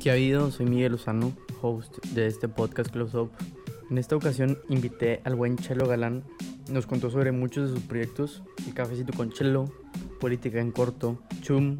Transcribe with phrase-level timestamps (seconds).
[0.00, 0.50] ¿Qué ha habido?
[0.50, 1.32] Soy Miguel Lozano,
[1.62, 3.30] host de este podcast Close Up.
[3.90, 6.24] En esta ocasión invité al buen Chelo Galán.
[6.70, 9.72] Nos contó sobre muchos de sus proyectos, el cafecito con Chelo,
[10.20, 11.78] política en corto, Chum,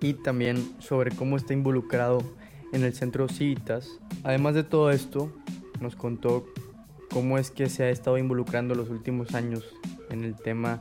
[0.00, 2.22] y también sobre cómo está involucrado
[2.72, 4.00] en el centro Civitas.
[4.22, 5.32] Además de todo esto,
[5.80, 6.46] nos contó
[7.10, 9.64] cómo es que se ha estado involucrando los últimos años
[10.10, 10.80] en el tema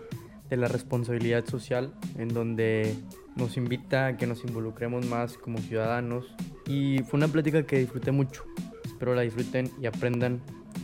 [0.49, 2.95] de la responsabilidad social, en donde
[3.35, 6.35] nos invita a que nos involucremos más como ciudadanos.
[6.65, 8.43] Y fue una plática que disfruté mucho.
[8.83, 10.41] Espero la disfruten y aprendan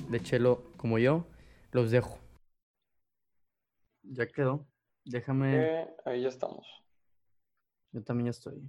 [0.09, 1.25] de Chelo como yo.
[1.71, 2.19] Los dejo.
[4.03, 4.65] Ya quedó.
[5.03, 5.57] Déjame.
[5.57, 6.65] Eh, ahí ya estamos.
[7.91, 8.61] Yo también ya estoy.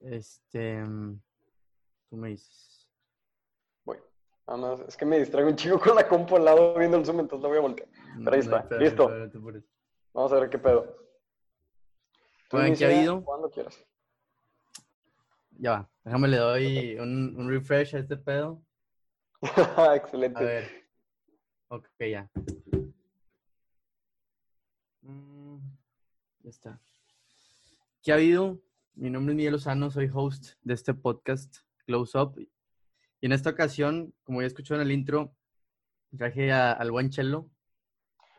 [0.00, 0.82] Este.
[2.10, 2.88] Tú me dices.
[3.84, 4.02] Bueno,
[4.46, 4.80] nada más.
[4.80, 7.42] Es que me distraigo un chico con la compu al lado viendo el Zoom, entonces
[7.42, 7.88] lo voy a voltear.
[8.18, 8.66] Pero ahí está.
[8.78, 9.10] Listo.
[10.16, 10.96] Vamos a ver qué pedo.
[12.48, 13.22] ¿Tú ¿Qué ha habido?
[13.22, 13.78] Cuando quieras.
[15.50, 15.90] Ya va.
[16.04, 18.62] Déjame le doy un, un refresh a este pedo.
[19.94, 20.38] Excelente.
[20.38, 20.88] A ver.
[21.68, 22.30] Ok, ya.
[25.02, 25.58] Mm,
[26.44, 26.80] ya está.
[28.02, 28.58] ¿Qué ha habido?
[28.94, 32.40] Mi nombre es Miguel Lozano, soy host de este podcast Close Up.
[33.20, 35.36] Y en esta ocasión, como ya escuchó en el intro,
[36.16, 37.50] traje al buen Chelo.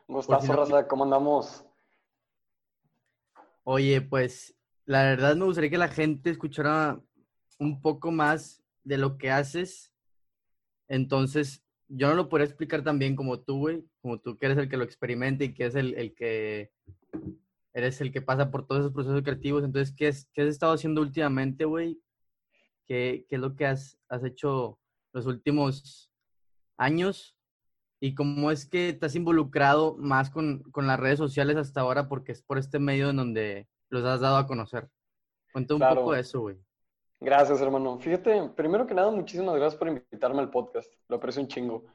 [0.07, 1.66] Gustazo, Raza, ¿cómo andamos?
[3.69, 7.03] Oye, pues la verdad me gustaría que la gente escuchara
[7.59, 9.91] un poco más de lo que haces.
[10.87, 14.57] Entonces, yo no lo podría explicar tan bien como tú, güey, como tú que eres
[14.57, 16.71] el que lo experimenta y que es el, el que
[17.73, 19.65] eres el que pasa por todos esos procesos creativos.
[19.65, 21.99] Entonces, ¿qué, es, qué has estado haciendo últimamente, güey?
[22.85, 24.79] ¿Qué, ¿Qué, es lo que has, has hecho
[25.11, 26.09] los últimos
[26.77, 27.36] años?
[27.99, 32.07] ¿Y cómo es que te has involucrado más con, con, las redes sociales hasta ahora?
[32.07, 34.87] Porque es por este medio en donde los has dado a conocer.
[35.51, 36.57] Cuenta un poco de eso, güey.
[37.19, 37.97] Gracias, hermano.
[37.99, 40.93] Fíjate, primero que nada, muchísimas gracias por invitarme al podcast.
[41.07, 41.85] Lo aprecio un chingo.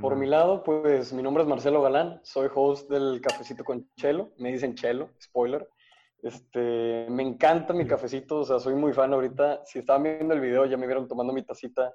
[0.00, 4.30] por mi lado, pues mi nombre es Marcelo Galán, soy host del Cafecito con Chelo.
[4.38, 5.68] Me dicen Chelo, spoiler.
[6.22, 9.62] Este, me encanta mi cafecito, o sea, soy muy fan ahorita.
[9.64, 11.92] Si estaban viendo el video, ya me vieron tomando mi tacita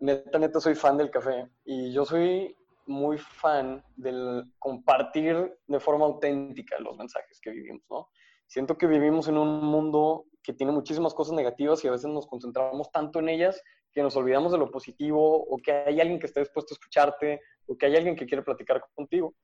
[0.00, 1.48] neta, neta, soy fan del café.
[1.64, 2.56] Y yo soy
[2.86, 8.08] muy fan del compartir de forma auténtica los mensajes que vivimos, ¿no?
[8.46, 12.26] Siento que vivimos en un mundo que tiene muchísimas cosas negativas y a veces nos
[12.26, 13.62] concentramos tanto en ellas
[13.92, 17.40] que nos olvidamos de lo positivo o que hay alguien que esté dispuesto a escucharte
[17.66, 19.34] o que hay alguien que quiere platicar contigo.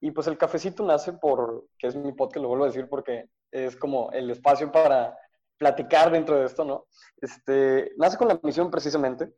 [0.00, 3.26] Y pues el cafecito nace por, que es mi podcast, lo vuelvo a decir porque
[3.50, 5.16] es como el espacio para
[5.58, 6.86] platicar dentro de esto, ¿no?
[7.20, 9.32] Este, nace con la misión precisamente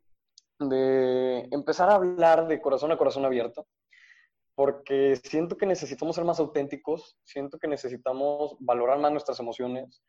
[0.58, 3.66] de empezar a hablar de corazón a corazón abierto,
[4.54, 10.02] porque siento que necesitamos ser más auténticos, siento que necesitamos valorar más nuestras emociones,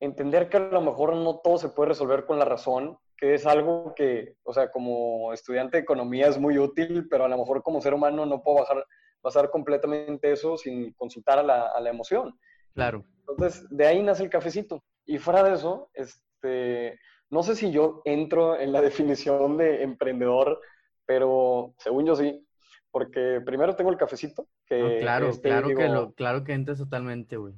[0.00, 3.46] entender que a lo mejor no todo se puede resolver con la razón, que es
[3.46, 7.62] algo que, o sea, como estudiante de economía es muy útil, pero a lo mejor
[7.62, 8.84] como ser humano no puedo bajar,
[9.22, 12.36] basar completamente eso sin consultar a la, a la emoción.
[12.74, 13.04] Claro.
[13.28, 14.82] Entonces, de ahí nace el cafecito.
[15.06, 16.98] Y fuera de eso, este,
[17.30, 20.60] no sé si yo entro en la definición de emprendedor,
[21.06, 22.46] pero según yo sí,
[22.90, 24.46] porque primero tengo el cafecito.
[24.66, 27.54] Que, claro, este, claro, que lo, claro que entras totalmente, güey.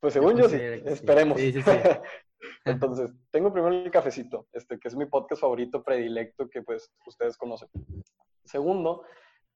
[0.00, 1.38] Pues según yo, sí, esperemos.
[1.38, 1.70] Sí, sí, sí.
[2.64, 7.36] Entonces, tengo primero el cafecito, este, que es mi podcast favorito, predilecto, que pues ustedes
[7.36, 7.68] conocen.
[8.44, 9.04] Segundo,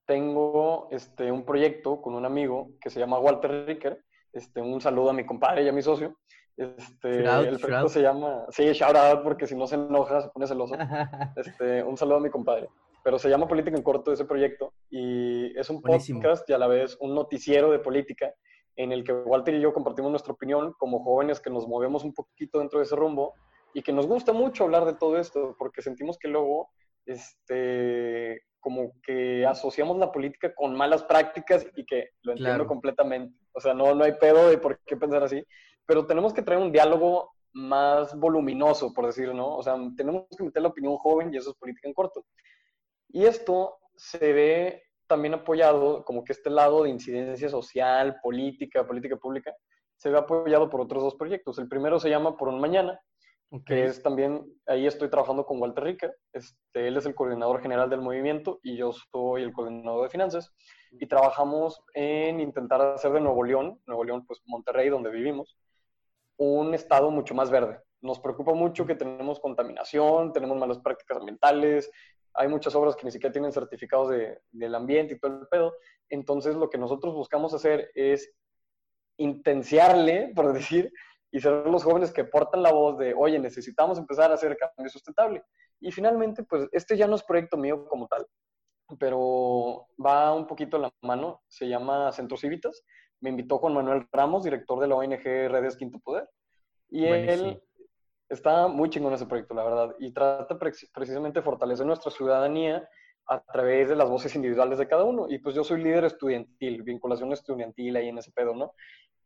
[0.06, 4.02] tengo este, un proyecto con un amigo que se llama Walter Ricker.
[4.32, 6.18] Este, un saludo a mi compadre y a mi socio.
[6.60, 10.46] Este, el proyecto se llama, sí, shout out, porque si no se enoja, se pone
[10.46, 10.74] celoso.
[11.36, 12.68] Este, un saludo a mi compadre.
[13.02, 16.66] Pero se llama Política en Corto ese proyecto y es un podcast y a la
[16.66, 18.34] vez un noticiero de política
[18.76, 22.12] en el que Walter y yo compartimos nuestra opinión como jóvenes que nos movemos un
[22.12, 23.32] poquito dentro de ese rumbo
[23.72, 26.68] y que nos gusta mucho hablar de todo esto porque sentimos que luego
[27.06, 33.34] este, como que asociamos la política con malas prácticas y que lo entiendo completamente.
[33.52, 35.42] O sea, no, no hay pedo de por qué pensar así,
[35.90, 39.56] pero tenemos que traer un diálogo más voluminoso, por decirlo, ¿no?
[39.56, 42.24] O sea, tenemos que meter la opinión joven y eso es política en corto.
[43.08, 49.16] Y esto se ve también apoyado, como que este lado de incidencia social, política, política
[49.16, 49.52] pública,
[49.96, 51.58] se ve apoyado por otros dos proyectos.
[51.58, 53.00] El primero se llama Por un Mañana,
[53.66, 57.90] que es también, ahí estoy trabajando con Walter Ricker, este, él es el coordinador general
[57.90, 60.54] del movimiento y yo soy el coordinador de finanzas,
[60.92, 65.56] y trabajamos en intentar hacer de Nuevo León, Nuevo León, pues Monterrey, donde vivimos,
[66.40, 67.80] un estado mucho más verde.
[68.00, 71.90] Nos preocupa mucho que tenemos contaminación, tenemos malas prácticas ambientales,
[72.32, 75.74] hay muchas obras que ni siquiera tienen certificados de, del ambiente y todo el pedo.
[76.08, 78.32] Entonces, lo que nosotros buscamos hacer es
[79.18, 80.90] intenciarle, por decir,
[81.30, 84.90] y ser los jóvenes que portan la voz de, oye, necesitamos empezar a hacer cambio
[84.90, 85.42] sustentable.
[85.78, 88.26] Y finalmente, pues este ya no es proyecto mío como tal,
[88.98, 92.82] pero va un poquito a la mano, se llama Centros Civitas.
[93.20, 96.28] Me invitó Juan Manuel Ramos, director de la ONG Redes Quinto Poder,
[96.88, 97.62] y él
[98.28, 102.88] está muy chingón ese proyecto, la verdad, y trata precisamente de fortalecer nuestra ciudadanía
[103.26, 105.26] a través de las voces individuales de cada uno.
[105.28, 108.72] Y pues yo soy líder estudiantil, vinculación estudiantil ahí en ese pedo, ¿no?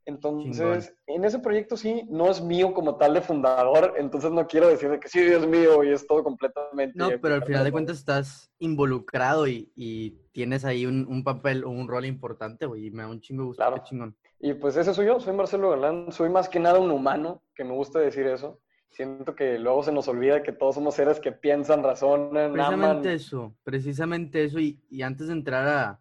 [0.07, 4.69] Entonces, en ese proyecto sí, no es mío como tal de fundador, entonces no quiero
[4.69, 6.99] decir que sí, es mío y es todo completamente...
[6.99, 11.65] No, pero al final de cuentas estás involucrado y, y tienes ahí un, un, papel
[11.65, 13.83] o un rol importante, güey, y me da un chingo gusto, claro.
[13.83, 14.15] chingón.
[14.41, 17.65] Y pues ese soy yo, soy Marcelo Galán, soy más que nada un humano, que
[17.65, 18.61] me gusta decir eso.
[18.91, 23.57] Siento que luego se nos olvida que todos somos seres que piensan, razonan, Precisamente eso,
[23.65, 26.01] precisamente eso, y, y antes de entrar a...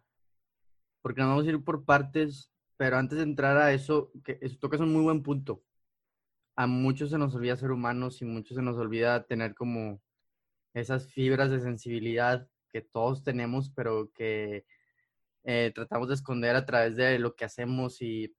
[1.00, 4.58] Porque nos vamos a ir por partes pero antes de entrar a eso, que eso
[4.58, 5.62] tocas un muy buen punto.
[6.56, 10.00] A muchos se nos olvida ser humanos y muchos se nos olvida tener como
[10.72, 14.66] esas fibras de sensibilidad que todos tenemos, pero que
[15.44, 18.34] eh, tratamos de esconder a través de lo que hacemos y,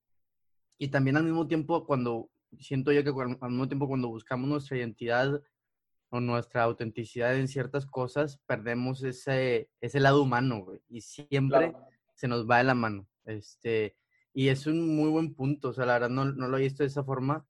[0.78, 2.30] y también al mismo tiempo cuando,
[2.60, 5.42] siento yo que al mismo tiempo cuando buscamos nuestra identidad
[6.10, 11.74] o nuestra autenticidad en ciertas cosas, perdemos ese, ese lado humano, y siempre
[12.14, 13.08] se nos va de la mano.
[13.26, 13.96] Este,
[14.36, 16.84] y es un muy buen punto, o sea, la verdad no, no lo he visto
[16.84, 17.48] de esa forma.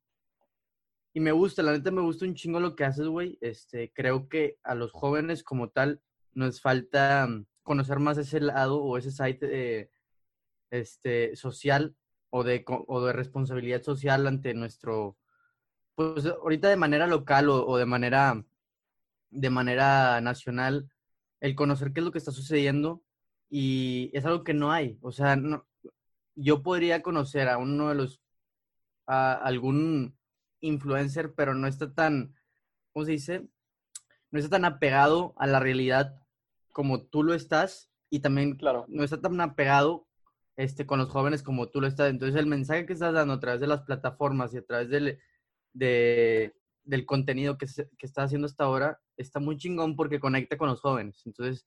[1.14, 3.40] Y me gusta, la neta me gusta un chingo lo que haces, güey.
[3.42, 6.00] Este, creo que a los jóvenes como tal
[6.34, 9.90] nos falta mm, conocer más ese lado o ese site
[10.70, 11.96] este, social
[12.30, 15.18] o de, o de responsabilidad social ante nuestro,
[15.96, 18.46] pues ahorita de manera local o, o, de manera
[19.32, 20.92] de manera nacional,
[21.40, 23.04] el conocer qué es lo que está sucediendo
[23.50, 25.00] y es algo que no hay.
[25.02, 25.68] O sea, no,
[26.36, 28.22] yo podría conocer a uno de los,
[29.08, 30.18] a algún
[30.60, 32.36] influencer, pero no está tan,
[32.94, 33.48] ¿cómo se dice?
[34.32, 36.22] No está tan apegado a la realidad
[36.72, 38.86] como tú lo estás y también claro.
[38.90, 40.08] no está tan apegado
[40.58, 42.10] este, con los jóvenes como tú lo estás.
[42.10, 45.20] Entonces el mensaje que estás dando a través de las plataformas y a través del,
[45.74, 46.54] de,
[46.84, 50.70] del contenido que, se, que estás haciendo hasta ahora está muy chingón porque conecta con
[50.70, 51.22] los jóvenes.
[51.26, 51.66] Entonces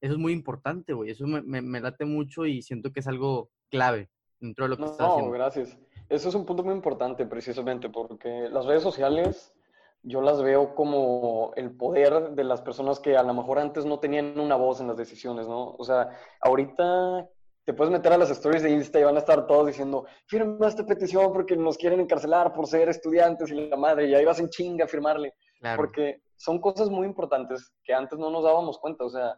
[0.00, 1.10] eso es muy importante, güey.
[1.10, 4.76] Eso me, me, me late mucho y siento que es algo clave dentro de lo
[4.76, 5.30] que no, estás haciendo.
[5.30, 5.78] No, gracias.
[6.08, 9.54] Eso es un punto muy importante precisamente porque las redes sociales
[10.02, 13.98] yo las veo como el poder de las personas que a lo mejor antes no
[13.98, 15.74] tenían una voz en las decisiones, ¿no?
[15.78, 16.08] O sea,
[16.40, 17.28] ahorita
[17.64, 20.66] te puedes meter a las stories de Insta y van a estar todos diciendo, firma
[20.66, 24.40] esta petición porque nos quieren encarcelar por ser estudiantes y la madre, y ahí vas
[24.40, 25.34] en chinga a firmarle.
[25.76, 29.04] Porque son cosas muy importantes que antes no nos dábamos cuenta.
[29.04, 29.36] O sea,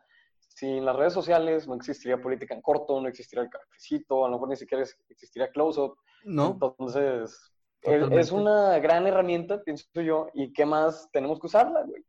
[0.54, 4.34] sin las redes sociales no existiría política en corto, no existiría el cafecito, a lo
[4.34, 5.96] mejor ni siquiera existiría close up.
[6.24, 6.52] No.
[6.52, 7.52] Entonces,
[7.82, 12.04] es, una gran herramienta, pienso yo, y qué más tenemos que usarla, güey.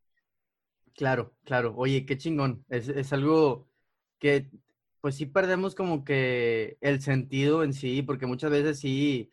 [0.95, 1.73] Claro, claro.
[1.75, 2.63] Oye, qué chingón.
[2.69, 3.67] Es, es algo
[4.19, 4.51] que,
[5.01, 9.31] pues sí perdemos como que el sentido en sí, porque muchas veces sí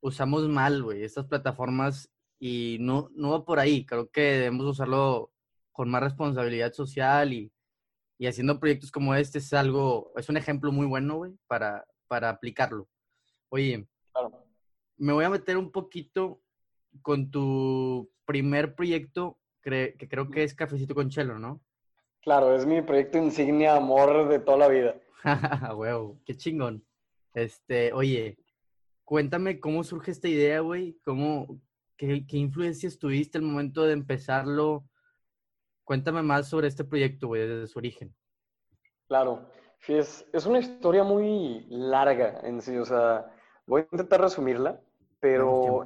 [0.00, 3.84] usamos mal, güey, estas plataformas y no, no va por ahí.
[3.84, 5.32] Creo que debemos usarlo
[5.72, 7.52] con más responsabilidad social y
[8.18, 12.30] y haciendo proyectos como este es algo, es un ejemplo muy bueno, güey, para, para
[12.30, 12.88] aplicarlo.
[13.48, 13.86] Oye,
[14.96, 16.40] me voy a meter un poquito
[17.02, 21.60] con tu primer proyecto, que creo que es Cafecito con Chelo, ¿no?
[22.22, 24.96] Claro, es mi proyecto insignia, amor de toda la vida.
[25.76, 26.84] Huevo, qué chingón.
[27.34, 28.38] Este, oye,
[29.04, 31.60] cuéntame cómo surge esta idea, güey, cómo,
[31.96, 34.88] qué, qué influencias tuviste al momento de empezarlo,
[35.86, 38.12] Cuéntame más sobre este proyecto, güey, desde su origen.
[39.06, 39.48] Claro,
[39.86, 43.32] es, es una historia muy larga en sí, o sea,
[43.66, 44.80] voy a intentar resumirla,
[45.20, 45.84] pero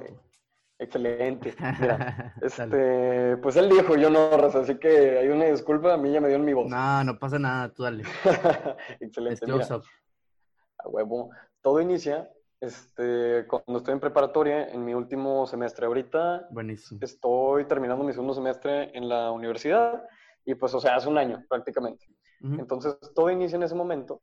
[0.79, 1.53] excelente.
[1.79, 6.19] Mira, este, pues él dijo, yo no, así que hay una disculpa, a mí ya
[6.19, 6.67] me dio en mi voz.
[6.67, 8.03] No, no pasa nada, tú dale.
[8.99, 9.45] excelente.
[9.45, 9.67] Mira,
[10.79, 11.29] a huevo.
[11.61, 12.27] Todo inicia
[12.61, 16.99] este, cuando estoy en preparatoria, en mi último semestre ahorita, Buenísimo.
[17.01, 20.07] estoy terminando mi segundo semestre en la universidad
[20.45, 22.05] y pues, o sea, hace un año prácticamente.
[22.43, 24.21] Entonces, todo inicia en ese momento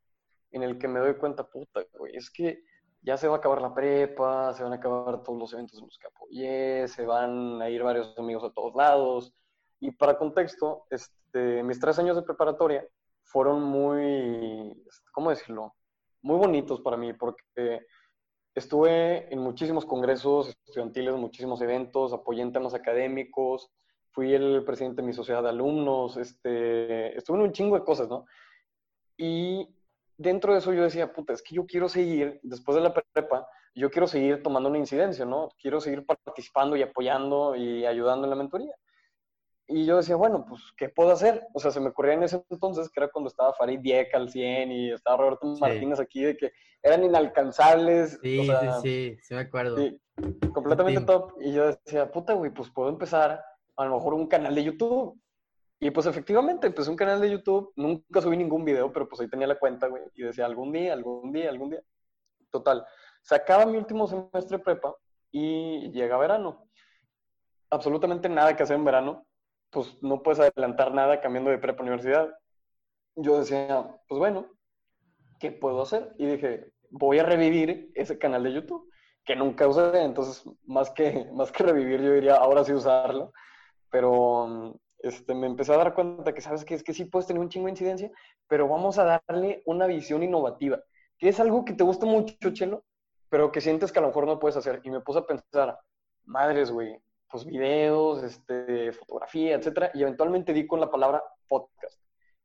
[0.50, 2.64] en el que me doy cuenta, puta, güey, es que
[3.02, 5.84] ya se va a acabar la prepa, se van a acabar todos los eventos en
[5.84, 9.34] los que apoyé, se van a ir varios amigos a todos lados.
[9.78, 12.84] Y para contexto, este, mis tres años de preparatoria
[13.22, 15.74] fueron muy, ¿cómo decirlo?
[16.22, 17.86] Muy bonitos para mí porque
[18.58, 23.70] Estuve en muchísimos congresos estudiantiles, muchísimos eventos, apoyé en temas académicos,
[24.10, 28.08] fui el presidente de mi sociedad de alumnos, este, estuve en un chingo de cosas,
[28.08, 28.26] ¿no?
[29.16, 29.68] Y
[30.16, 33.46] dentro de eso yo decía, puta, es que yo quiero seguir, después de la prepa,
[33.76, 35.50] yo quiero seguir tomando una incidencia, ¿no?
[35.62, 38.74] Quiero seguir participando y apoyando y ayudando en la mentoría.
[39.68, 41.46] Y yo decía, bueno, pues, ¿qué puedo hacer?
[41.52, 44.30] O sea, se me ocurría en ese entonces, que era cuando estaba Farid Diek al
[44.30, 48.18] 100 y estaba Roberto Martínez aquí, de que eran inalcanzables.
[48.22, 49.76] Sí, sí, sí, sí me acuerdo.
[49.76, 50.00] Sí,
[50.54, 51.34] completamente top.
[51.40, 53.44] Y yo decía, puta, güey, pues puedo empezar
[53.76, 55.20] a lo mejor un canal de YouTube.
[55.80, 59.28] Y pues efectivamente empecé un canal de YouTube, nunca subí ningún video, pero pues ahí
[59.28, 61.82] tenía la cuenta, güey, y decía algún día, algún día, algún día.
[62.50, 62.84] Total,
[63.22, 64.92] se acaba mi último semestre de prepa
[65.30, 66.66] y llega verano.
[67.70, 69.24] Absolutamente nada que hacer en verano,
[69.70, 72.30] pues no puedes adelantar nada cambiando de prepa a universidad.
[73.16, 74.46] Yo decía, pues bueno,
[75.40, 76.14] ¿qué puedo hacer?
[76.18, 78.90] Y dije, voy a revivir ese canal de YouTube
[79.24, 83.32] que nunca usé, entonces más que, más que revivir yo diría ahora sí usarlo,
[83.90, 87.40] pero este, me empecé a dar cuenta que, ¿sabes que Es que sí puedes tener
[87.40, 88.10] un chingo de incidencia,
[88.46, 90.82] pero vamos a darle una visión innovativa,
[91.18, 92.84] que es algo que te gusta mucho, Chelo,
[93.28, 94.80] pero que sientes que a lo mejor no puedes hacer.
[94.84, 95.78] Y me puse a pensar,
[96.24, 96.98] madres, güey,
[97.30, 102.00] pues videos, este, fotografía, etcétera, y eventualmente di con la palabra podcast.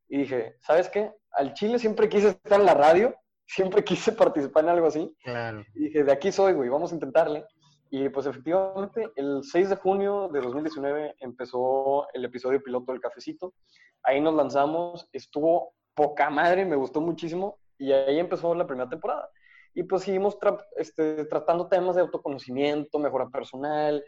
[0.07, 1.11] Y dije, ¿sabes qué?
[1.31, 5.15] Al Chile siempre quise estar en la radio, siempre quise participar en algo así.
[5.23, 5.63] Claro.
[5.73, 7.45] Y dije, de aquí soy, güey, vamos a intentarle.
[7.89, 13.53] Y pues efectivamente, el 6 de junio de 2019 empezó el episodio piloto del cafecito.
[14.01, 19.29] Ahí nos lanzamos, estuvo poca madre, me gustó muchísimo y ahí empezó la primera temporada.
[19.75, 20.37] Y pues seguimos
[20.77, 24.03] este, tratando temas de autoconocimiento, mejora personal,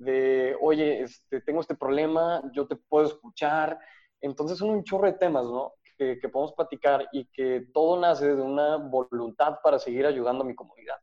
[0.00, 3.78] de, oye, este, tengo este problema, yo te puedo escuchar.
[4.20, 5.74] Entonces son un chorro de temas, ¿no?
[5.96, 10.46] Que, que podemos platicar y que todo nace de una voluntad para seguir ayudando a
[10.46, 10.96] mi comunidad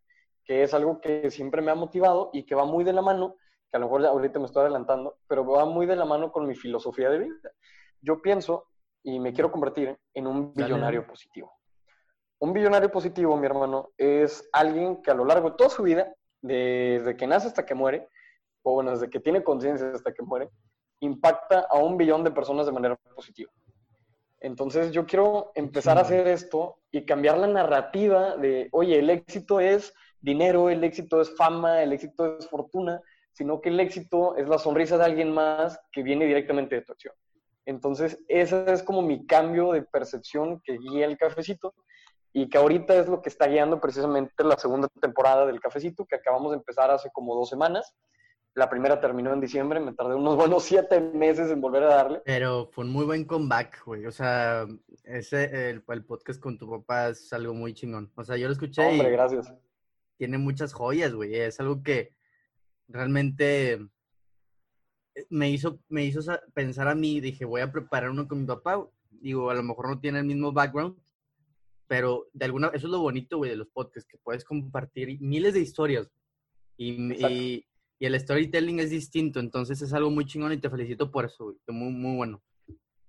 [0.48, 3.36] que es algo que siempre me ha motivado y que va muy de la mano,
[3.70, 6.48] que a lo mejor ahorita me estoy adelantando, pero va muy de la mano con
[6.48, 7.51] mi filosofía de vida.
[8.01, 8.70] Yo pienso
[9.04, 11.54] y me quiero convertir en un billonario positivo.
[12.39, 16.13] Un billonario positivo, mi hermano, es alguien que a lo largo de toda su vida,
[16.42, 18.08] desde que nace hasta que muere,
[18.68, 20.50] o bueno, desde que tiene conciencia hasta que muere,
[21.00, 23.50] impacta a un billón de personas de manera positiva.
[24.42, 29.62] Entonces yo quiero empezar a hacer esto y cambiar la narrativa de, oye, el éxito
[29.62, 34.50] es dinero, el éxito es fama, el éxito es fortuna, sino que el éxito es
[34.50, 37.16] la sonrisa de alguien más que viene directamente de tu acción.
[37.66, 41.74] Entonces, ese es como mi cambio de percepción que guía el cafecito
[42.34, 46.16] y que ahorita es lo que está guiando precisamente la segunda temporada del cafecito que
[46.18, 47.96] acabamos de empezar hace como dos semanas.
[48.58, 52.22] La primera terminó en diciembre, me tardé unos buenos siete meses en volver a darle.
[52.26, 54.06] Pero fue un muy buen comeback, güey.
[54.06, 54.66] O sea,
[55.04, 58.12] ese, el, podcast con tu papá es algo muy chingón.
[58.16, 58.86] O sea, yo lo escuché.
[58.86, 59.54] Hombre, gracias
[60.18, 61.36] tiene muchas joyas, güey.
[61.36, 62.14] Es algo que
[62.88, 63.88] realmente
[65.30, 66.22] me hizo, me hizo
[66.54, 68.86] pensar a mí, dije, voy a preparar uno con mi papá.
[69.10, 70.98] Digo, a lo mejor no tiene el mismo background,
[71.88, 75.54] pero de alguna, eso es lo bonito, güey, de los podcasts, que puedes compartir miles
[75.54, 76.12] de historias.
[76.76, 77.67] Y, y,
[78.06, 81.58] el storytelling es distinto, entonces es algo muy chingón y te felicito por eso, güey.
[81.68, 82.42] Muy, muy bueno.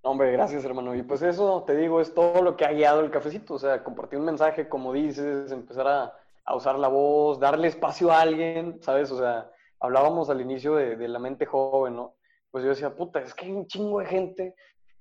[0.02, 0.94] Hombre, gracias, hermano.
[0.94, 3.54] Y pues eso, te digo, es todo lo que ha guiado el cafecito.
[3.54, 6.14] O sea, compartir un mensaje, como dices, empezar a,
[6.48, 9.10] a usar la voz, darle espacio a alguien, ¿sabes?
[9.10, 12.14] O sea, hablábamos al inicio de, la mente joven, ¿no?
[12.50, 14.54] Pues yo decía, puta, es que hay un chingo de gente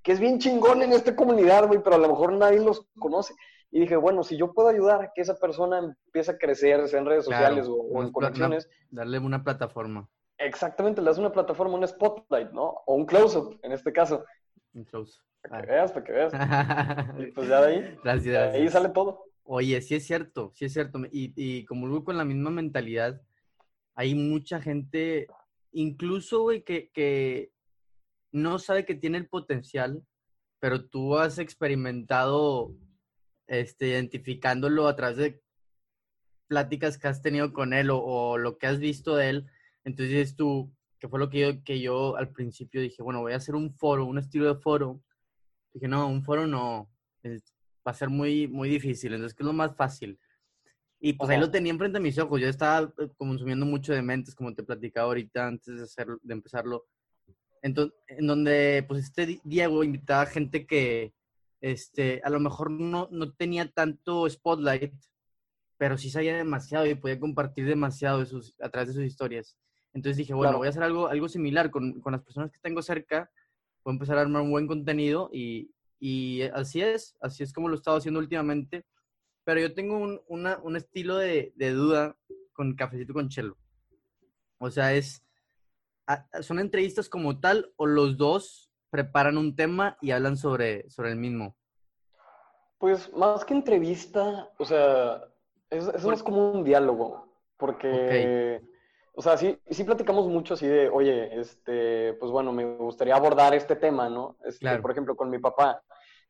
[0.03, 3.34] que es bien chingón en esta comunidad, güey, pero a lo mejor nadie los conoce.
[3.71, 7.00] Y dije, bueno, si yo puedo ayudar a que esa persona empiece a crecer, sea
[7.00, 8.69] en redes sociales o, en conexiones.
[8.89, 10.09] darle una plataforma.
[10.38, 12.75] Exactamente, le das una plataforma, un spotlight, ¿no?
[12.86, 14.24] O un close-up, en este caso.
[14.74, 15.19] Un close.
[15.41, 16.33] Para que veas, para que veas.
[17.19, 18.53] y pues ya de ahí, gracias.
[18.53, 19.25] ahí sale todo.
[19.43, 21.00] Oye, sí es cierto, sí es cierto.
[21.12, 23.21] Y, y como luego con la misma mentalidad,
[23.95, 25.27] hay mucha gente,
[25.71, 27.51] incluso, güey, que, que
[28.31, 30.03] no sabe que tiene el potencial,
[30.59, 32.74] pero tú has experimentado
[33.48, 35.42] este, identificándolo a través de
[36.48, 39.48] pláticas que has tenido con él o, lo que has visto de él.
[39.84, 43.38] Entonces tú, que fue lo que yo, que yo al principio dije, bueno, voy a
[43.38, 45.01] hacer un foro, un estilo de foro.
[45.74, 46.89] Dije, no, un foro no
[47.88, 49.13] va a ser muy, muy difícil.
[49.13, 50.20] Entonces, ¿qué es lo más fácil?
[51.00, 52.42] Y pues ahí lo tenía enfrente de mis ojos.
[52.42, 56.34] Yo estaba eh, consumiendo mucho de mentes, como te platicaba ahorita antes de, hacer, de
[56.34, 56.86] empezarlo.
[57.62, 61.13] Entonces, en donde, pues, este Diego invitaba gente que,
[61.62, 64.94] este, a lo mejor no, no tenía tanto spotlight,
[65.78, 69.58] pero sí sabía demasiado y podía compartir demasiado de sus, a través de sus historias.
[69.94, 72.82] Entonces dije, bueno, voy a hacer algo, algo similar con, con las personas que tengo
[72.82, 73.32] cerca.
[73.84, 77.68] Voy a empezar a armar un buen contenido y, y así es, así es como
[77.68, 78.86] lo he estado haciendo últimamente.
[79.44, 82.18] Pero yo tengo un, una, un estilo de, de, duda
[82.54, 83.58] con Cafecito con Chelo.
[84.60, 85.24] O sea, es,
[86.42, 91.17] ¿son entrevistas como tal o los dos preparan un tema y hablan sobre, sobre el
[91.17, 91.56] mismo?
[92.77, 95.24] Pues más que entrevista, o sea,
[95.70, 97.27] es, es más como un diálogo,
[97.58, 98.62] porque,
[99.13, 103.53] o sea, sí, sí platicamos mucho así de, oye, este, pues bueno, me gustaría abordar
[103.56, 104.38] este tema, ¿no?
[104.44, 105.82] Este, Por ejemplo, con mi papá,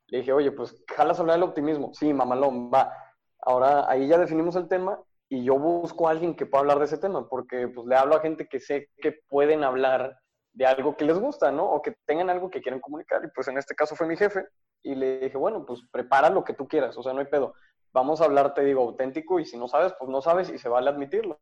[0.08, 1.94] le dije, oye, pues jalas hablar del optimismo.
[1.94, 2.94] Sí, mamalón, va.
[3.42, 5.00] Ahora ahí ya definimos el tema
[5.30, 8.16] y yo busco a alguien que pueda hablar de ese tema, porque pues le hablo
[8.16, 10.18] a gente que sé que pueden hablar
[10.58, 11.66] de algo que les gusta, ¿no?
[11.66, 13.24] O que tengan algo que quieren comunicar.
[13.24, 14.44] Y pues en este caso fue mi jefe
[14.82, 17.54] y le dije, bueno, pues prepara lo que tú quieras, o sea, no hay pedo.
[17.94, 20.68] Vamos a hablar, te digo, auténtico y si no sabes, pues no sabes y se
[20.68, 21.40] vale admitirlo.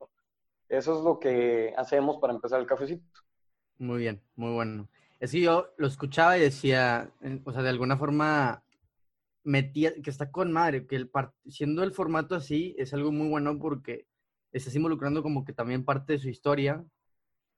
[0.68, 3.06] Eso es lo que hacemos para empezar el cafecito.
[3.78, 4.90] Muy bien, muy bueno.
[5.22, 7.10] Es que yo lo escuchaba y decía,
[7.46, 8.64] o sea, de alguna forma
[9.44, 11.10] metía, que está con madre, que el
[11.48, 14.08] siendo el formato así es algo muy bueno porque
[14.52, 16.84] estás involucrando como que también parte de su historia,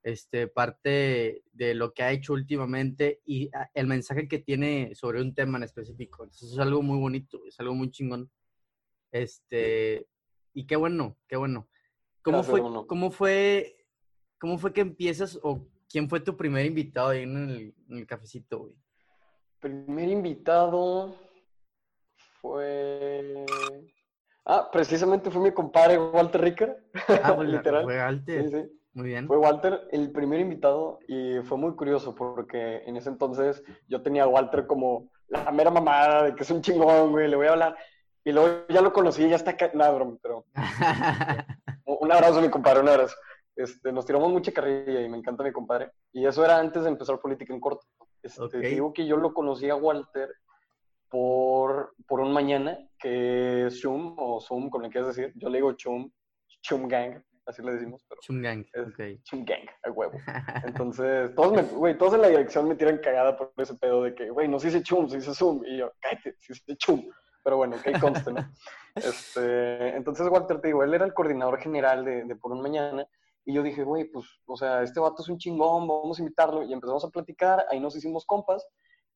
[0.08, 5.22] este, parte de lo que ha hecho últimamente y ah, el mensaje que tiene sobre
[5.22, 6.24] un tema en específico.
[6.24, 8.32] Entonces es algo muy bonito, es algo muy chingón.
[9.12, 10.08] Este,
[10.54, 11.68] y qué bueno, qué bueno.
[12.22, 13.86] ¿Cómo fue, cómo fue,
[14.38, 18.08] cómo fue que empiezas o quién fue tu primer invitado ahí en el, en el
[18.08, 18.76] cafecito, güey?
[19.60, 21.18] Primer invitado,
[22.40, 23.46] fue.
[24.46, 26.90] Ah, precisamente fue mi compadre Walter Ricker.
[27.24, 27.84] Ah, literal.
[27.84, 28.44] Fue Walter.
[28.44, 28.77] Sí, sí.
[28.98, 29.28] Muy bien.
[29.28, 34.24] Fue Walter el primer invitado y fue muy curioso porque en ese entonces yo tenía
[34.24, 37.52] a Walter como la mera mamada de que es un chingón, güey, le voy a
[37.52, 37.78] hablar.
[38.26, 39.70] Y luego ya lo conocí, ya está acá.
[39.76, 40.46] Nada, broma, pero.
[41.86, 43.16] un abrazo, mi compadre, un abrazo.
[43.56, 45.92] Este, nos tiramos mucha carrilla y me encanta mi compadre.
[46.12, 47.86] Y eso era antes de empezar política en corto.
[48.24, 50.34] Este, Digo que yo lo conocí a Walter
[51.08, 55.34] por, por un mañana, que es Chum, o Zoom, como le quieras decir.
[55.36, 56.10] Yo le digo Chum,
[56.64, 58.06] Chum Gang, así le decimos.
[58.08, 58.66] Pero Chum Gang,
[59.24, 60.14] Chum Gang, a huevo.
[60.66, 64.14] Entonces, todos, me, güey, todos en la dirección me tiran cagada por ese pedo de
[64.14, 65.64] que, güey, no se dice Chum, se dice Zoom.
[65.66, 67.10] Y yo, cállate, se dice Chum.
[67.44, 68.40] Pero bueno, que conste, ¿no?
[68.96, 73.08] Este, entonces, Walter, te digo, él era el coordinador general de, de Por un Mañana.
[73.46, 76.64] Y yo dije, güey, pues, o sea, este vato es un chingón, vamos a invitarlo.
[76.64, 78.68] Y empezamos a platicar, ahí nos hicimos compas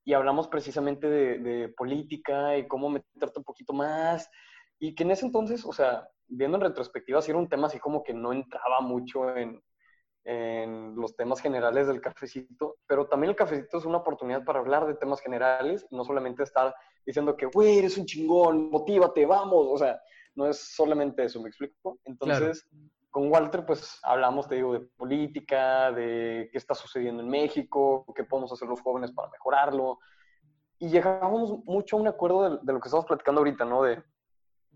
[0.03, 4.29] y hablamos precisamente de, política y cómo meterte un poquito más.
[4.79, 7.79] Y que en ese entonces, o sea, viendo en retrospectiva, sí era un tema así
[7.79, 9.61] como que no entraba mucho en,
[10.23, 14.85] en los temas generales del cafecito, pero también el cafecito es una oportunidad para hablar
[14.87, 16.73] de temas generales y no solamente estar
[17.05, 19.99] diciendo que, güey, eres un chingón, motívate, vamos, o sea,
[20.35, 21.99] no es solamente eso, ¿me explico?
[22.05, 22.67] Entonces,
[23.09, 28.23] con Walter, pues hablamos, te digo, de política, de qué está sucediendo en México, qué
[28.23, 29.99] podemos hacer los jóvenes para mejorarlo.
[30.79, 33.83] Y llegamos mucho a un acuerdo de, lo que estamos platicando ahorita, ¿no?
[33.83, 34.01] De,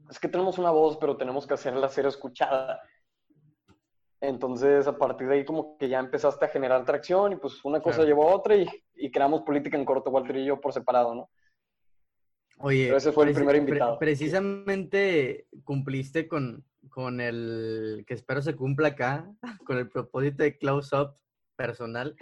[0.10, 2.82] es que tenemos una voz, pero tenemos que hacerla ser escuchada.
[4.22, 7.82] Entonces, a partir de ahí, como que ya empezaste a generar tracción y pues una
[7.82, 11.14] cosa llevó a otra y, y, creamos política en corto, Walter y yo, por separado,
[11.14, 11.30] ¿no?
[12.58, 14.00] Oye, pero ese fue el primer invitado.
[14.00, 19.30] precisamente cumpliste con, con el que espero se cumpla acá,
[19.66, 21.14] con el propósito de close up
[21.56, 22.16] personal,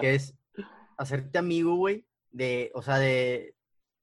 [0.00, 0.36] que es
[0.98, 3.55] hacerte amigo, güey, de, o sea, de,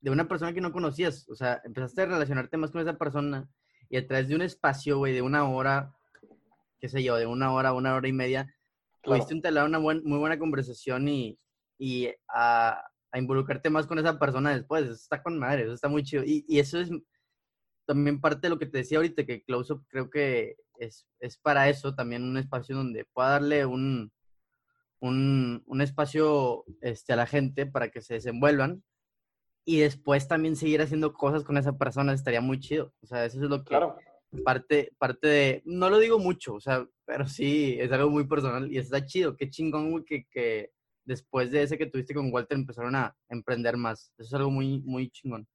[0.03, 1.27] de una persona que no conocías.
[1.29, 3.49] O sea, empezaste a relacionarte más con esa persona
[3.89, 5.95] y a través de un espacio, güey, de una hora,
[6.79, 8.53] qué sé yo, de una hora, una hora y media,
[9.01, 11.39] pudiste entablar una muy buena conversación y,
[11.77, 14.83] y a, a, involucrarte más con esa persona después.
[14.83, 16.23] Eso está con madre, eso está muy chido.
[16.25, 16.89] Y, y eso es
[17.85, 21.37] también parte de lo que te decía ahorita, que Close Up creo que es, es
[21.37, 24.11] para eso, también un espacio donde pueda darle un,
[24.99, 28.83] un, un, espacio este, a la gente para que se desenvuelvan
[29.65, 32.93] y después también seguir haciendo cosas con esa persona estaría muy chido.
[33.01, 33.95] O sea, eso es lo que claro.
[34.43, 38.71] parte, parte de, no lo digo mucho, o sea, pero sí, es algo muy personal
[38.71, 40.71] y está chido, qué chingón, que, que
[41.05, 44.11] después de ese que tuviste con Walter empezaron a emprender más.
[44.17, 45.47] Eso es algo muy, muy chingón.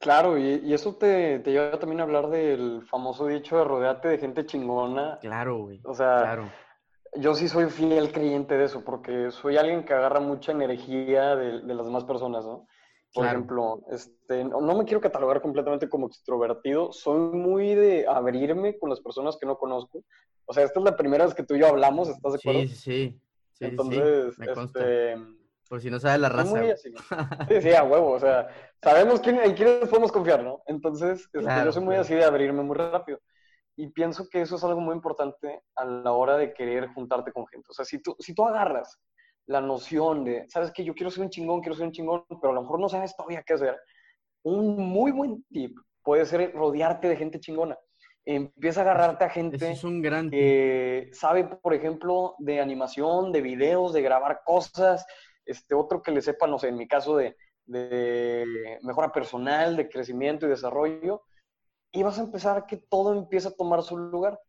[0.00, 4.18] Claro, y, eso te, te, lleva también a hablar del famoso dicho de rodeate de
[4.18, 5.18] gente chingona.
[5.20, 5.80] Claro, güey.
[5.84, 6.52] O sea, claro.
[7.14, 11.62] yo sí soy fiel creyente de eso, porque soy alguien que agarra mucha energía de,
[11.74, 12.66] las demás personas, ¿no?
[13.14, 18.90] Por ejemplo, este, no, me quiero catalogar completamente como extrovertido, soy muy de abrirme con
[18.90, 20.02] las personas que no conozco.
[20.46, 22.60] O sea, esta es la primera vez que tú y yo hablamos, ¿estás de acuerdo?
[22.62, 23.20] Sí, sí,
[23.54, 23.64] sí.
[23.64, 25.16] Entonces, este
[25.68, 26.54] por si no sabe la raza.
[27.48, 28.12] Sí, sí, a huevo.
[28.12, 28.48] O sea,
[28.82, 30.62] sabemos quién, en quiénes podemos confiar, ¿no?
[30.66, 33.20] Entonces, este, yo soy muy así de abrirme muy rápido.
[33.76, 37.46] Y pienso que eso es algo muy importante a la hora de querer juntarte con
[37.46, 37.66] gente.
[37.70, 39.00] O sea, si tú, si tú agarras
[39.46, 42.50] la noción de, sabes que yo quiero ser un chingón, quiero ser un chingón, pero
[42.50, 43.76] a lo mejor no sabes todavía qué hacer,
[44.42, 47.78] un muy buen tip puede ser rodearte de gente chingona.
[48.26, 53.42] Empieza a agarrarte a gente es un gran que sabe, por ejemplo, de animación, de
[53.42, 55.04] videos, de grabar cosas,
[55.44, 59.88] este, otro que le sepa, no sé, en mi caso de, de mejora personal, de
[59.88, 61.22] crecimiento y desarrollo,
[61.92, 64.40] y vas a empezar a que todo empiece a tomar su lugar.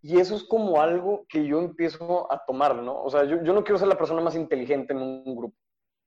[0.00, 3.02] Y eso es como algo que yo empiezo a tomar, ¿no?
[3.02, 5.56] O sea, yo, yo no quiero ser la persona más inteligente en un grupo,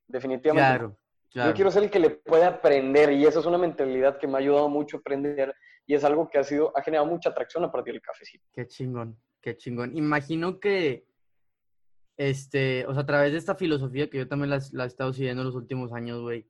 [0.07, 0.79] definitivamente.
[0.79, 0.97] Claro,
[1.29, 1.49] claro.
[1.49, 4.35] Yo quiero ser el que le puede aprender y esa es una mentalidad que me
[4.35, 5.53] ha ayudado mucho a aprender
[5.85, 8.45] y es algo que ha sido, ha generado mucha atracción a partir del cafecito.
[8.53, 9.97] Qué chingón, qué chingón.
[9.97, 11.05] Imagino que,
[12.15, 15.11] este, o sea, a través de esta filosofía que yo también la, la he estado
[15.11, 16.47] siguiendo en los últimos años, güey,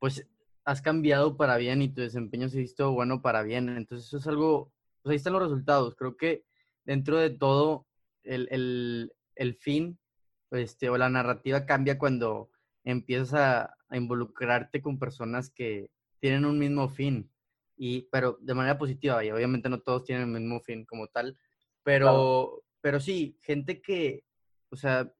[0.00, 0.26] pues
[0.64, 3.68] has cambiado para bien y tu desempeño se ha visto bueno para bien.
[3.68, 5.94] Entonces eso es algo, pues ahí están los resultados.
[5.94, 6.44] Creo que
[6.84, 7.86] dentro de todo,
[8.24, 9.10] el,
[9.58, 9.98] fin
[10.50, 12.50] este, o la narrativa cambia cuando
[12.84, 17.30] empiezas a, involucrarte con personas que tienen un mismo fin,
[17.76, 21.36] y, pero de manera positiva, y obviamente no todos tienen el mismo fin como tal,
[21.82, 24.24] pero, pero sí, gente que,
[24.70, 25.12] o sea,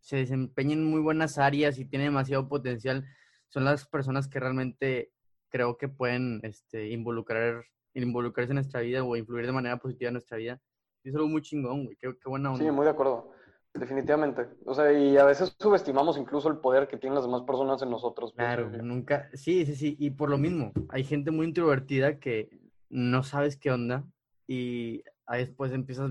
[0.00, 3.06] se desempeña en muy buenas áreas y tiene demasiado potencial,
[3.48, 5.12] son las personas que realmente
[5.48, 10.14] creo que pueden este, involucrar, involucrarse en nuestra vida o influir de manera positiva en
[10.14, 10.60] nuestra vida
[11.04, 11.96] es algo muy chingón, güey.
[11.96, 12.64] Qué, buena onda.
[12.64, 13.32] Sí, muy de acuerdo.
[13.72, 14.48] Definitivamente.
[14.64, 17.90] O sea, y a veces subestimamos incluso el poder que tienen las demás personas en
[17.90, 18.32] nosotros.
[18.34, 19.30] Claro, nunca.
[19.32, 19.96] Sí, sí, sí.
[19.98, 22.50] Y por lo mismo, hay gente muy introvertida que
[22.88, 24.04] no sabes qué onda
[24.48, 26.10] y ahí después empiezas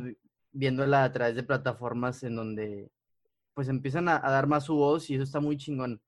[0.51, 2.89] viéndola a través de plataformas en donde
[3.53, 6.01] pues empiezan a, dar más su voz y eso está muy chingón.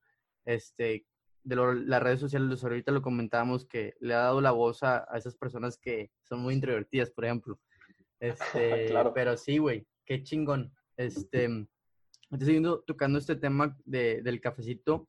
[0.46, 1.06] Este,
[1.44, 5.18] de las redes sociales, ahorita lo comentábamos que le ha dado la voz a, a
[5.18, 7.60] esas personas que son muy introvertidas, por ejemplo.
[8.62, 9.14] Este, claro.
[9.14, 10.72] Pero sí, güey, qué chingón.
[10.96, 11.46] Este,
[12.30, 15.08] estoy siguiendo tocando este tema de, del cafecito.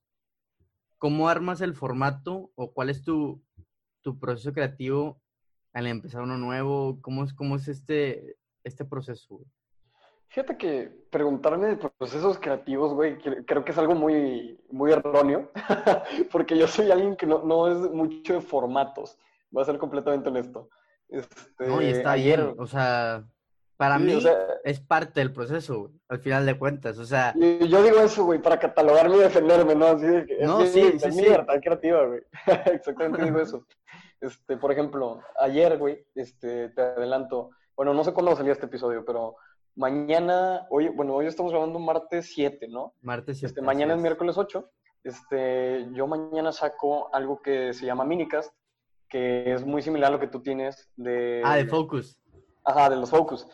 [0.98, 3.42] ¿Cómo armas el formato o cuál es tu,
[4.00, 5.20] tu proceso creativo
[5.74, 7.00] al empezar uno nuevo?
[7.02, 9.40] ¿Cómo es, cómo es este, este proceso?
[10.28, 15.50] Fíjate que preguntarme de procesos creativos, güey, creo que es algo muy, muy erróneo,
[16.32, 19.18] porque yo soy alguien que no, no es mucho de formatos,
[19.50, 20.70] voy a ser completamente honesto.
[21.12, 23.24] Este, no, y está ayer, o sea,
[23.76, 24.18] para mí
[24.64, 27.34] es parte del proceso, al final de cuentas, o sea...
[27.36, 29.86] yo digo eso, güey, para catalogarme y defenderme, ¿no?
[29.88, 31.22] Así de que, no, sí, sí, sí.
[31.22, 32.22] libertad creativa, güey.
[32.72, 33.66] Exactamente digo eso.
[34.22, 39.04] Este, por ejemplo, ayer, güey, este, te adelanto, bueno, no sé cuándo salió este episodio,
[39.04, 39.36] pero
[39.74, 42.94] mañana, hoy, bueno, hoy estamos grabando martes 7, ¿no?
[43.02, 43.46] Martes 7.
[43.48, 44.70] Este, mañana es miércoles 8.
[45.04, 48.54] Este, yo mañana saco algo que se llama Minicast,
[49.12, 51.42] que es muy similar a lo que tú tienes de...
[51.44, 52.18] Ah, de Focus.
[52.64, 53.46] Ajá, de los Focus.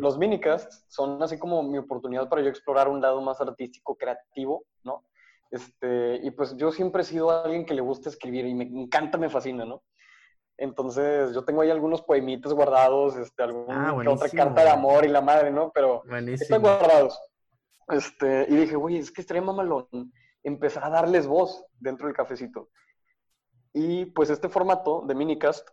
[0.00, 4.64] Los minicasts son así como mi oportunidad para yo explorar un lado más artístico, creativo,
[4.82, 5.04] ¿no?
[5.50, 9.18] Este, y pues yo siempre he sido alguien que le gusta escribir y me encanta,
[9.18, 9.82] me fascina, ¿no?
[10.56, 15.08] Entonces, yo tengo ahí algunos poemitas guardados, este, alguna ah, otra carta de amor y
[15.08, 15.72] la madre, ¿no?
[15.74, 17.20] Pero están guardados.
[17.88, 20.10] Este, y dije, güey, es que estaría mamalón
[20.42, 22.70] empezar a darles voz dentro del cafecito.
[23.74, 25.68] Y pues este formato de minicast,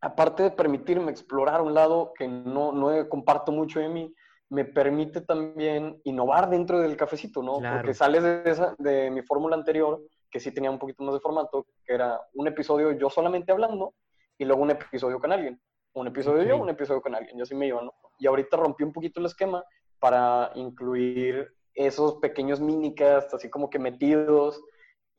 [0.00, 4.14] aparte de permitirme explorar un lado que no, no comparto mucho de mí,
[4.50, 7.60] me permite también innovar dentro del cafecito, ¿no?
[7.60, 11.20] Porque sales de, esa, de mi fórmula anterior, que sí tenía un poquito más de
[11.20, 13.94] formato, que era un episodio yo solamente hablando
[14.36, 15.60] y luego un episodio con alguien.
[15.92, 17.92] Un episodio yo, un episodio con alguien, y así me iba, ¿no?
[18.18, 19.64] Y ahorita rompí un poquito el esquema
[20.00, 24.62] para incluir esos pequeños minicast, así como que metidos,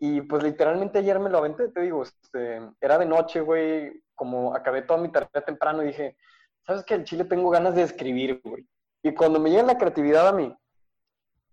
[0.04, 4.56] y pues literalmente ayer me lo aventé, te digo, este, era de noche, güey, como
[4.56, 6.18] acabé toda mi tarea temprano y dije,
[6.66, 6.96] ¿sabes qué?
[6.96, 8.68] En Chile tengo ganas de escribir, güey.
[9.04, 10.52] Y cuando me llega la creatividad a mí,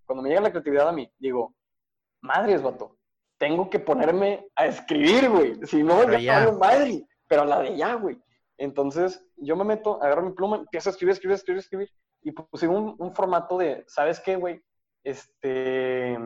[0.06, 1.54] cuando me llega la creatividad a mí, digo,
[2.22, 2.96] madres, vato,
[3.36, 5.66] tengo que ponerme a escribir, güey.
[5.66, 8.18] Si no, ya madre, pero a la de ya, güey.
[8.56, 11.90] Entonces, yo me meto, agarro mi pluma, empiezo a escribir, escribir, escribir, escribir.
[12.22, 14.64] Y puse un, un formato de, ¿sabes qué, güey?
[15.04, 16.16] Este,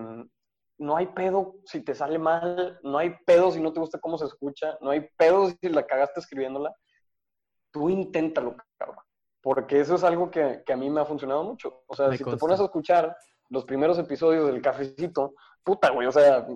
[0.82, 4.18] no hay pedo si te sale mal, no hay pedo si no te gusta cómo
[4.18, 6.74] se escucha, no hay pedo si la cagaste escribiéndola.
[7.72, 8.98] Tú inténtalo, cabrón.
[9.40, 11.82] Porque eso es algo que, a mí me ha funcionado mucho.
[11.86, 13.16] O sea, si te pones a escuchar
[13.48, 16.46] los primeros episodios del cafecito, puta, güey, o sea,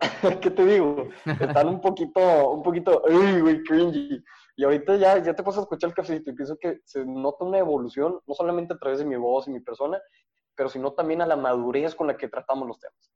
[0.42, 1.08] ¿qué te digo?
[1.24, 4.22] Están un poquito, un poquito, uy, güey, cringy.
[4.56, 7.44] Y ahorita ya, ya te pones a escuchar el cafecito y pienso que se nota
[7.44, 10.00] una evolución, no solamente a través de mi voz y mi persona,
[10.56, 13.10] pero sino también a la madurez con la que tratamos los temas.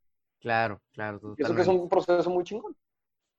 [0.44, 1.18] Claro, claro.
[1.20, 1.42] Totalmente.
[1.42, 2.76] Eso que es un proceso muy chingón.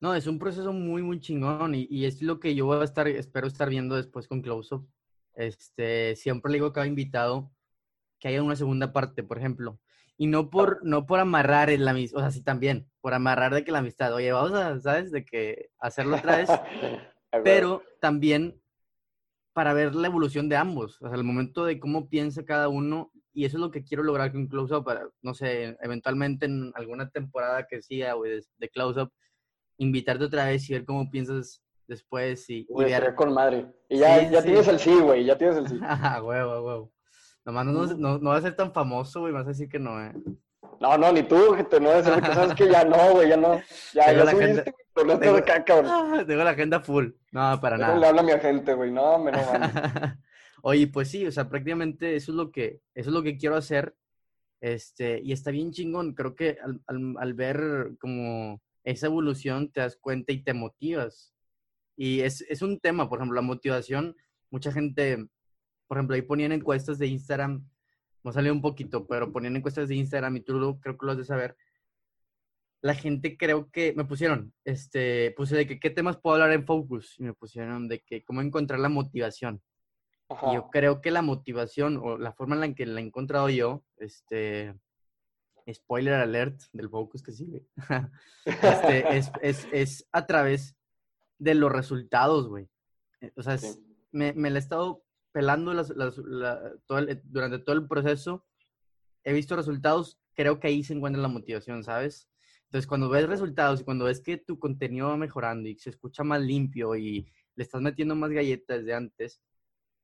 [0.02, 2.84] No, es un proceso muy, muy chingón y, y, es lo que yo voy a
[2.84, 4.78] estar, espero estar viendo después con Close
[5.36, 7.52] Este, siempre le digo a cada invitado
[8.20, 9.80] que haya una segunda parte, por ejemplo.
[10.18, 13.54] Y no por, no por amarrar en la amistad, o sea, sí también, por amarrar
[13.54, 15.12] de que la amistad, oye, vamos a, ¿sabes?
[15.12, 16.50] De que hacerlo otra vez.
[17.44, 18.60] pero también
[19.54, 23.12] para ver la evolución de ambos, o sea, el momento de cómo piensa cada uno
[23.36, 26.72] y eso es lo que quiero lograr con Close Up, para, no sé, eventualmente en
[26.74, 29.12] alguna temporada que siga, güey, de, Close Up,
[29.78, 33.14] invitarte otra vez y ver cómo piensas después y, y ver...
[33.14, 33.68] con madre.
[33.90, 35.76] Y ya, ya tienes el sí, güey, ya tienes el sí.
[36.24, 36.94] huevo, huevo.
[37.44, 40.02] Nomás no, no, no, va a ser tan famoso, güey, vas a decir que no,
[40.02, 40.14] eh.
[40.80, 43.62] No, no, ni tú, gente, no es que sabes que ya no, güey, ya no.
[43.94, 46.26] Ya, ya subiste, pero no tengo, acá, cabrón.
[46.28, 47.10] Tengo la agenda full.
[47.32, 47.98] No, para nada.
[47.98, 48.92] le habla a mi agente, güey.
[48.92, 49.40] No, me no
[50.66, 53.56] Oye, pues sí, o sea, prácticamente eso es lo que, eso es lo que quiero
[53.56, 53.96] hacer.
[54.62, 56.14] Este, y está bien chingón.
[56.16, 61.34] Creo que al, al, al ver como esa evolución te das cuenta y te motivas.
[61.96, 64.16] Y es, es un tema, por ejemplo, la motivación.
[64.52, 65.28] Mucha gente,
[65.88, 67.66] por ejemplo, ahí ponían encuestas de Instagram
[68.26, 71.18] no salió un poquito, pero poniendo encuestas de Instagram y tú creo que lo has
[71.20, 71.56] de saber.
[72.82, 76.66] La gente creo que me pusieron, este, puse de que qué temas puedo hablar en
[76.66, 79.62] Focus y me pusieron de que cómo encontrar la motivación.
[80.30, 83.50] Y yo creo que la motivación o la forma en la que la he encontrado
[83.50, 84.76] yo, este,
[85.72, 87.68] spoiler alert del Focus que sigue,
[88.46, 90.76] este, es, es, es, a través
[91.38, 92.70] de los resultados, güey.
[93.36, 93.58] O sea,
[94.12, 98.46] me, me la he estado pelando las, durante todo el proceso,
[99.24, 102.30] he visto resultados, creo que ahí se encuentra la motivación, ¿sabes?
[102.66, 106.24] Entonces, cuando ves resultados y cuando ves que tu contenido va mejorando y se escucha
[106.24, 109.42] más limpio y le estás metiendo más galletas de antes,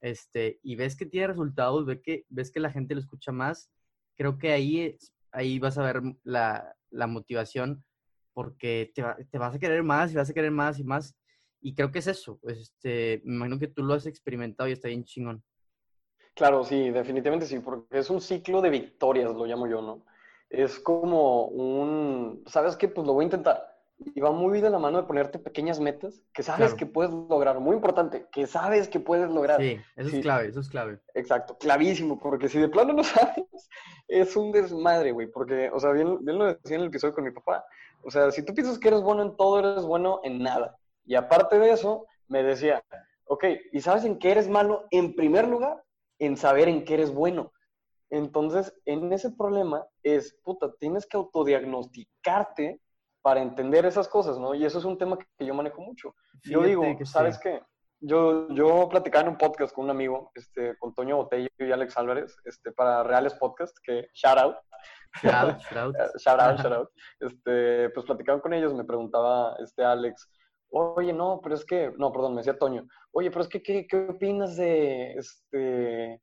[0.01, 3.71] este, y ves que tiene resultados, ves que, ves que la gente lo escucha más,
[4.17, 4.97] creo que ahí,
[5.31, 7.83] ahí vas a ver la, la motivación
[8.33, 11.15] porque te, te, vas a querer más y vas a querer más y más.
[11.61, 12.39] Y creo que es eso.
[12.43, 15.43] Este, me imagino que tú lo has experimentado y está bien chingón.
[16.33, 20.05] Claro, sí, definitivamente sí, porque es un ciclo de victorias, lo llamo yo, ¿no?
[20.49, 22.87] Es como un, ¿sabes qué?
[22.87, 23.70] Pues lo voy a intentar.
[24.03, 27.59] Y va muy de la mano de ponerte pequeñas metas que sabes que puedes lograr.
[27.59, 29.61] Muy importante, que sabes que puedes lograr.
[29.61, 30.99] Sí, eso es clave, eso es clave.
[31.13, 33.69] Exacto, clavísimo, porque si de plano no sabes,
[34.07, 35.27] es un desmadre, güey.
[35.27, 37.63] Porque, o sea, bien, bien lo decía en el episodio con mi papá.
[38.03, 40.77] O sea, si tú piensas que eres bueno en todo, eres bueno en nada.
[41.05, 42.83] Y aparte de eso, me decía,
[43.25, 44.85] ok, ¿y sabes en qué eres malo?
[44.89, 45.83] En primer lugar,
[46.17, 47.51] en saber en qué eres bueno.
[48.09, 52.81] Entonces, en ese problema es, puta, tienes que autodiagnosticarte
[53.21, 54.55] para entender esas cosas, ¿no?
[54.55, 56.15] Y eso es un tema que yo manejo mucho.
[56.43, 57.61] yo digo, ¿sabes qué?
[58.03, 61.95] Yo, yo platicaba en un podcast con un amigo, este, con Toño Botello y Alex
[61.97, 64.55] Álvarez, este, para Reales Podcast, que shout out.
[65.21, 65.95] Shout out, shout out.
[66.17, 66.89] shout out, shout out.
[67.19, 70.27] Este, pues platicaban con ellos, me preguntaba este Alex,
[70.71, 73.85] oye, no, pero es que, no, perdón, me decía Toño, oye, pero es que, ¿qué,
[73.85, 76.21] qué opinas de, este,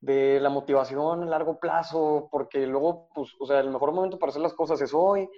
[0.00, 2.28] de la motivación a largo plazo?
[2.30, 5.28] Porque luego, pues, o sea, el mejor momento para hacer las cosas es hoy.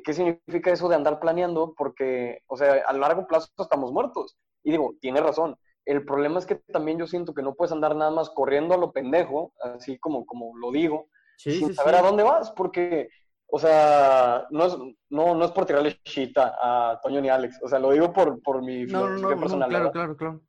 [0.00, 1.74] ¿Qué significa eso de andar planeando?
[1.76, 4.36] Porque, o sea, a largo plazo estamos muertos.
[4.64, 5.56] Y digo, tiene razón.
[5.84, 8.78] El problema es que también yo siento que no puedes andar nada más corriendo a
[8.78, 13.08] lo pendejo, así como, como lo digo, sin saber a dónde vas, porque
[13.54, 14.78] o sea, no es,
[15.10, 17.60] no, no es por tirarle shit a, Toño ni Alex.
[17.62, 19.68] O sea, lo digo por, por mi filosofía personal.
[19.68, 20.40] claro, claro, claro.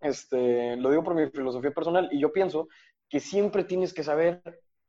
[0.00, 2.68] Este, lo digo por mi filosofía personal y yo pienso
[3.08, 4.42] que siempre tienes que saber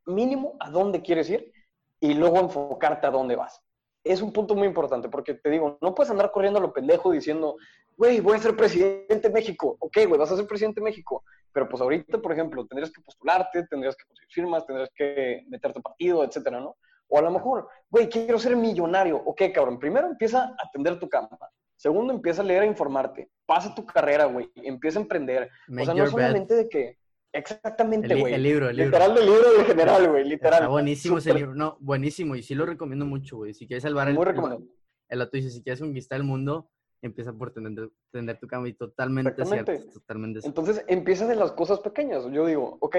[0.08, 1.52] mínimo a dónde quieres ir
[2.00, 3.63] y luego enfocarte a dónde vas.
[4.04, 7.12] Es un punto muy importante porque te digo, no puedes andar corriendo a lo pendejo
[7.12, 7.58] diciendo,
[7.98, 9.76] güey, voy a ser presidente de México.
[9.80, 11.24] Ok, güey, vas a ser presidente de México.
[11.52, 15.82] Pero pues ahorita, por ejemplo, tendrías que postularte, tendrías que conseguir firmas, tendrías que meterte
[15.82, 16.78] partido, etcétera, ¿no?
[17.10, 19.18] O a lo mejor, güey, quiero ser millonario.
[19.18, 21.30] Ok, cabrón, primero empieza a atender tu cama.
[21.76, 23.30] Segundo, empieza a leer, a informarte.
[23.46, 24.52] Pasa tu carrera, güey.
[24.56, 25.50] Empieza a emprender.
[25.70, 26.98] o sea, no solamente de que...
[27.32, 28.34] Exactamente, güey.
[28.34, 28.92] El, libro, el libro.
[28.92, 30.24] Literal del libro de general, güey.
[30.26, 30.54] Literal.
[30.54, 31.54] Está buenísimo ese libro.
[31.54, 32.36] No, buenísimo.
[32.36, 33.54] Y sí lo recomiendo mucho, güey.
[33.54, 34.15] Si quieres salvar el...
[34.15, 34.68] Muy recomendable.
[35.08, 36.70] El, el, dice, si quieres conquistar el mundo,
[37.02, 38.68] empieza por tener, tener tu cama.
[38.68, 39.72] Y totalmente cierto.
[39.94, 42.26] Totalmente Entonces, empieza de las cosas pequeñas.
[42.32, 42.98] Yo digo, ok,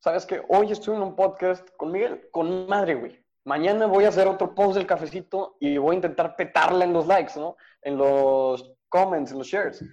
[0.00, 0.42] ¿sabes qué?
[0.48, 4.54] Hoy estoy en un podcast con Miguel, con madre, güey mañana voy a hacer otro
[4.54, 7.56] post del cafecito y voy a intentar petarla en los likes, ¿no?
[7.80, 9.84] En los comments, en los shares.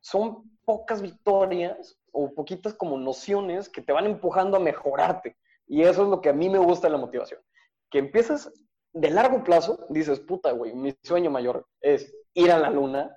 [0.00, 5.36] Son pocas victorias o poquitas como nociones que te van empujando a mejorarte.
[5.66, 7.40] Y eso es lo que a mí me gusta de la motivación.
[7.90, 8.52] Que empiezas
[8.92, 13.16] de largo plazo, dices, puta, güey, mi sueño mayor es ir a la luna.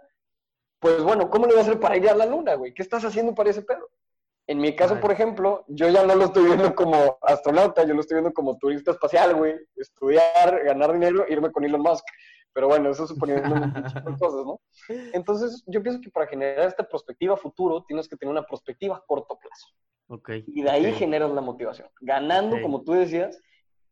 [0.79, 2.73] Pues bueno, ¿cómo le voy a hacer para ir a la luna, güey?
[2.73, 3.89] ¿Qué estás haciendo para ese pedo?
[4.47, 8.01] En mi caso, por ejemplo, yo ya no lo estoy viendo como astronauta, yo lo
[8.01, 9.55] estoy viendo como turista espacial, güey.
[9.75, 12.05] Estudiar, ganar dinero, irme con Elon Musk.
[12.55, 13.53] Pero bueno, eso suponiendo
[13.93, 14.61] muchas cosas, ¿no?
[15.13, 19.03] Entonces, yo pienso que para generar esta perspectiva futuro, tienes que tener una perspectiva a
[19.05, 19.67] corto plazo.
[20.07, 20.29] Ok.
[20.47, 21.89] Y de ahí generas la motivación.
[21.99, 23.41] Ganando, como tú decías,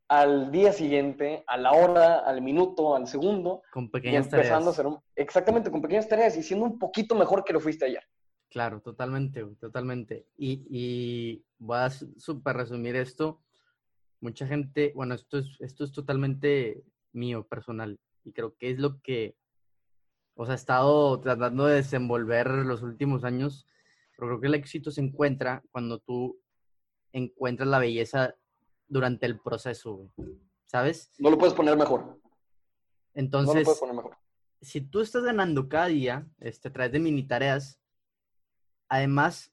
[0.07, 3.63] al día siguiente, a la hora, al minuto, al segundo.
[3.73, 7.43] Con pequeñas y empezando A hacer exactamente, con pequeñas tareas y siendo un poquito mejor
[7.43, 8.03] que lo fuiste ayer.
[8.49, 10.27] Claro, totalmente, totalmente.
[10.37, 13.41] Y, y voy a súper resumir esto.
[14.21, 17.99] Mucha gente, bueno, esto es, esto es totalmente mío, personal.
[18.23, 19.35] Y creo que es lo que,
[20.35, 23.67] o sea, he estado tratando de desenvolver los últimos años.
[24.15, 26.39] Pero creo que el éxito se encuentra cuando tú
[27.11, 28.35] encuentras la belleza
[28.87, 30.11] durante el proceso,
[30.65, 31.11] ¿sabes?
[31.19, 32.19] No lo puedes poner mejor.
[33.13, 34.17] Entonces, no lo puedes poner mejor.
[34.61, 37.79] si tú estás ganando cada día este, a través de mini tareas,
[38.87, 39.51] además,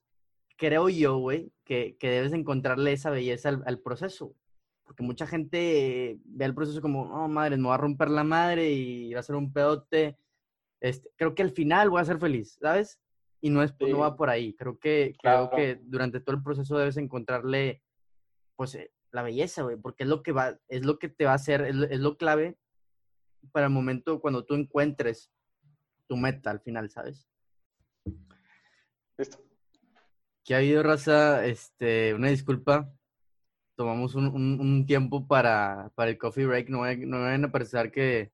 [0.56, 4.34] creo yo, güey, que, debes encontrarle esa belleza al, proceso.
[4.90, 8.72] Porque mucha gente ve el proceso como, oh, madre, me va a romper la madre
[8.72, 10.18] y va a ser un pedote.
[10.80, 12.98] Este, creo que al final voy a ser feliz, ¿sabes?
[13.40, 14.52] Y no, es, no va por ahí.
[14.54, 17.84] Creo que, creo que durante todo el proceso debes encontrarle,
[18.56, 21.30] pues, eh, la belleza, güey, porque es lo que va, es lo que te va
[21.30, 22.58] a hacer, es es lo clave
[23.52, 25.30] para el momento cuando tú encuentres
[26.08, 27.28] tu meta al final, ¿sabes?
[29.16, 29.38] Listo.
[30.42, 31.46] ¿Qué ha habido, raza?
[31.46, 32.92] Este, una disculpa.
[33.80, 36.68] Tomamos un, tiempo para, el coffee break.
[36.68, 38.30] No, no vayan a pensar que,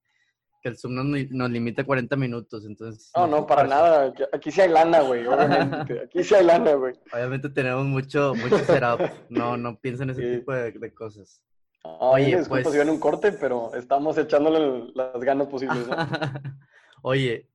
[0.64, 0.96] el Zoom
[1.30, 2.66] nos, limita 40 minutos.
[2.66, 4.12] Entonces, no, no, para nada.
[4.32, 5.24] Aquí sí hay lana, güey.
[5.24, 6.00] Obviamente.
[6.02, 6.94] Aquí sí hay lana, güey.
[7.12, 9.08] Obviamente tenemos mucho, mucho setup.
[9.28, 11.40] No, no piensen en ese tipo de, cosas.
[11.84, 12.74] Oye, disculpa pues...
[12.74, 15.86] si un corte, pero estamos echándole las ganas posibles.
[17.02, 17.48] Oye,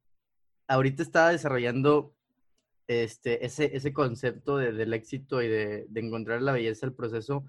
[0.69, 2.13] ahorita estaba desarrollando
[2.87, 7.43] este, ese, ese concepto del éxito y de, encontrar la belleza del proceso,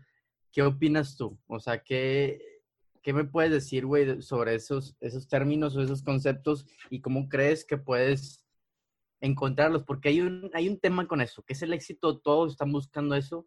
[0.53, 1.39] ¿qué opinas tú?
[1.47, 2.61] O sea, ¿qué,
[3.03, 7.65] qué me puedes decir, güey, sobre esos, esos términos o esos conceptos y cómo crees
[7.65, 8.45] que puedes
[9.21, 9.83] encontrarlos?
[9.85, 13.15] Porque hay un, hay un tema con eso, que es el éxito, todos están buscando
[13.15, 13.47] eso.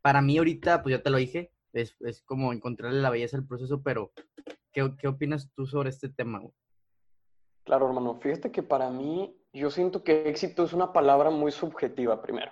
[0.00, 3.46] Para mí ahorita, pues ya te lo dije, es, es como encontrarle la belleza del
[3.46, 4.12] proceso, pero
[4.72, 6.38] ¿qué, qué opinas tú sobre este tema?
[6.38, 6.54] Güey?
[7.64, 8.14] Claro, hermano.
[8.14, 12.50] Fíjate que para mí yo siento que éxito es una palabra muy subjetiva primero.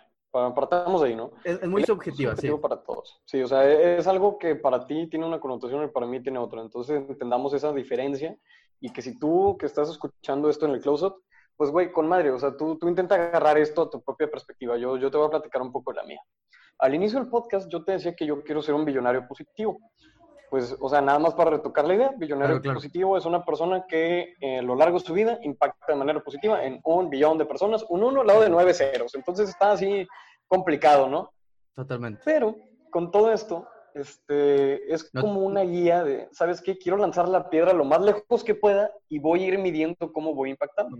[0.55, 1.31] Partamos de ahí, ¿no?
[1.45, 2.51] Es, muy subjetiva, sí.
[2.61, 3.21] para todos.
[3.25, 6.23] Sí, o sea, e, es algo que para ti tiene una connotación y para mí
[6.23, 6.61] tiene otra.
[6.63, 8.37] Entonces entendamos esa diferencia
[8.81, 11.23] y que si tú que estás escuchando esto en el close-up,
[11.57, 14.77] pues güey, con madre, o sea, tú, tú intenta agarrar esto a tu propia perspectiva.
[14.77, 16.21] Yo, yo te voy a platicar un poco de la mía.
[16.79, 19.79] Al inicio del podcast yo te decía que yo quiero ser un billonario positivo
[20.51, 24.35] pues, o sea, nada más para retocar la idea, billonario positivo es una persona que
[24.41, 27.47] eh, a lo largo de su vida impacta de manera positiva en un billón de
[27.47, 29.15] personas, un uno al lado de nueve ceros.
[29.15, 30.07] Entonces está así
[30.47, 31.33] complicado, ¿no?
[31.75, 32.23] Totalmente.
[32.25, 32.57] Pero
[32.91, 36.79] con todo esto, este, es como una guía de, ¿sabes qué?
[36.79, 40.35] Quiero lanzar la piedra lo más lejos que pueda y voy a ir midiendo cómo
[40.35, 40.97] voy impactando.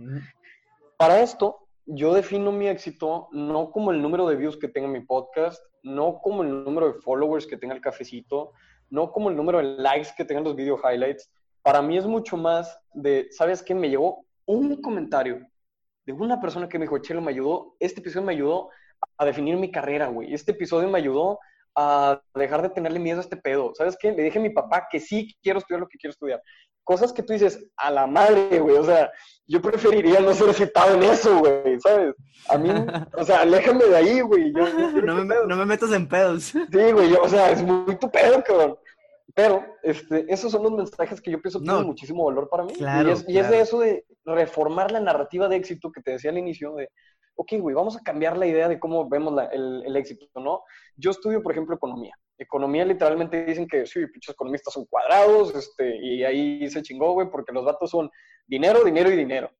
[0.97, 4.99] Para esto, yo defino mi éxito no como el número de views que tenga mi
[4.99, 8.51] podcast, no como el número de followers que tenga el cafecito,
[8.89, 11.29] no como el número de likes que tengan los video highlights.
[11.61, 13.75] Para mí es mucho más de, ¿sabes qué?
[13.75, 15.45] Me llegó un comentario
[16.05, 18.69] de una persona que me dijo, Chelo, me ayudó, este episodio me ayudó
[19.17, 20.33] a definir mi carrera, güey.
[20.33, 21.39] Este episodio me ayudó
[21.75, 23.73] a dejar de tenerle miedo a este pedo.
[23.75, 24.11] ¿Sabes qué?
[24.11, 26.41] Le dije a mi papá que sí quiero estudiar lo que quiero estudiar.
[26.87, 28.77] Cosas que tú dices, a la madre, güey.
[28.77, 29.11] O sea,
[29.45, 31.77] yo preferiría no ser citado en eso, güey.
[31.81, 32.15] ¿Sabes?
[32.47, 32.69] A mí,
[33.13, 34.51] o sea, aléjame de ahí, güey.
[35.03, 36.45] no, me, no, me, metas en pedos.
[36.45, 37.13] Sí, güey.
[37.13, 38.77] o sea, es muy tu pedo, cabrón.
[39.35, 42.71] Pero este, esos son los mensajes que yo pienso que tienen muchísimo valor para mí.
[42.79, 46.31] y, es, y, es, de eso de reformar la narrativa de éxito que te decía
[46.31, 46.89] al inicio, de,
[47.37, 50.63] ok, güey, vamos a cambiar la idea de cómo vemos el, el, éxito, ¿no?
[50.95, 52.15] Yo estudio, por ejemplo, economía.
[52.37, 57.29] Economía literalmente dicen que sí, pinches economistas son cuadrados, este, y ahí se chingó, güey,
[57.29, 58.09] porque los datos son
[58.47, 59.51] dinero, dinero y dinero.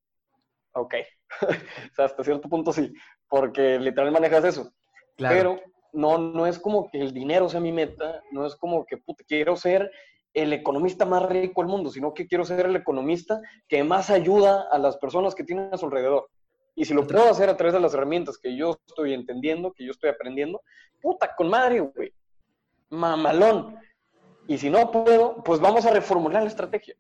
[0.73, 0.95] Ok.
[1.41, 2.91] o sea, hasta cierto punto sí,
[3.29, 4.71] porque literal manejas eso.
[5.15, 5.35] Claro.
[5.35, 5.61] Pero
[5.93, 9.55] no, no es como que el dinero sea mi meta, no es como que quiero
[9.55, 9.91] ser
[10.33, 14.67] el economista más rico del mundo, sino que quiero ser el economista que más ayuda
[14.71, 16.29] a las personas que tienen a su alrededor.
[16.79, 19.83] Y si lo puedo hacer a través de las herramientas que yo estoy entendiendo, que
[19.83, 20.61] yo estoy aprendiendo,
[21.01, 22.13] puta, con madre, güey.
[22.91, 23.75] Mamalón.
[24.45, 26.95] Y si no puedo, pues vamos a reformular la estrategia.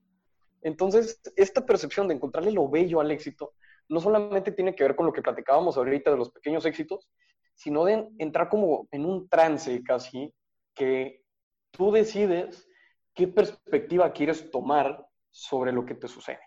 [0.63, 3.53] Entonces, esta percepción de encontrarle lo bello al éxito
[3.87, 7.07] no solamente tiene que ver con lo que platicábamos ahorita de los pequeños éxitos,
[7.53, 10.33] sino de entrar como en un trance casi,
[10.73, 11.21] que
[11.69, 12.67] tú decides
[13.13, 16.41] qué perspectiva quieres tomar sobre lo que te sucede.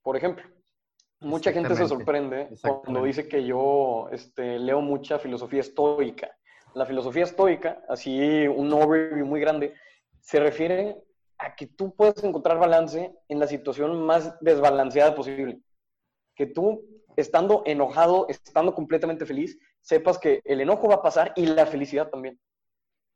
[0.00, 0.44] Por ejemplo,
[1.22, 6.30] mucha gente se sorprende cuando dice que yo este, leo mucha filosofía estoica.
[6.74, 9.74] La filosofía estoica, así un overview muy grande,
[10.20, 11.02] se refiere
[11.38, 15.60] a que tú puedes encontrar balance en la situación más desbalanceada posible.
[16.34, 16.82] Que tú,
[17.16, 22.08] estando enojado, estando completamente feliz, sepas que el enojo va a pasar y la felicidad
[22.08, 22.38] también.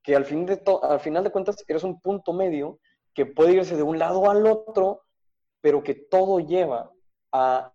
[0.03, 2.78] Que al, fin de al final de cuentas eres un punto medio
[3.14, 5.03] que puede irse de un lado al otro,
[5.61, 6.91] pero que todo lleva
[7.33, 7.72] a,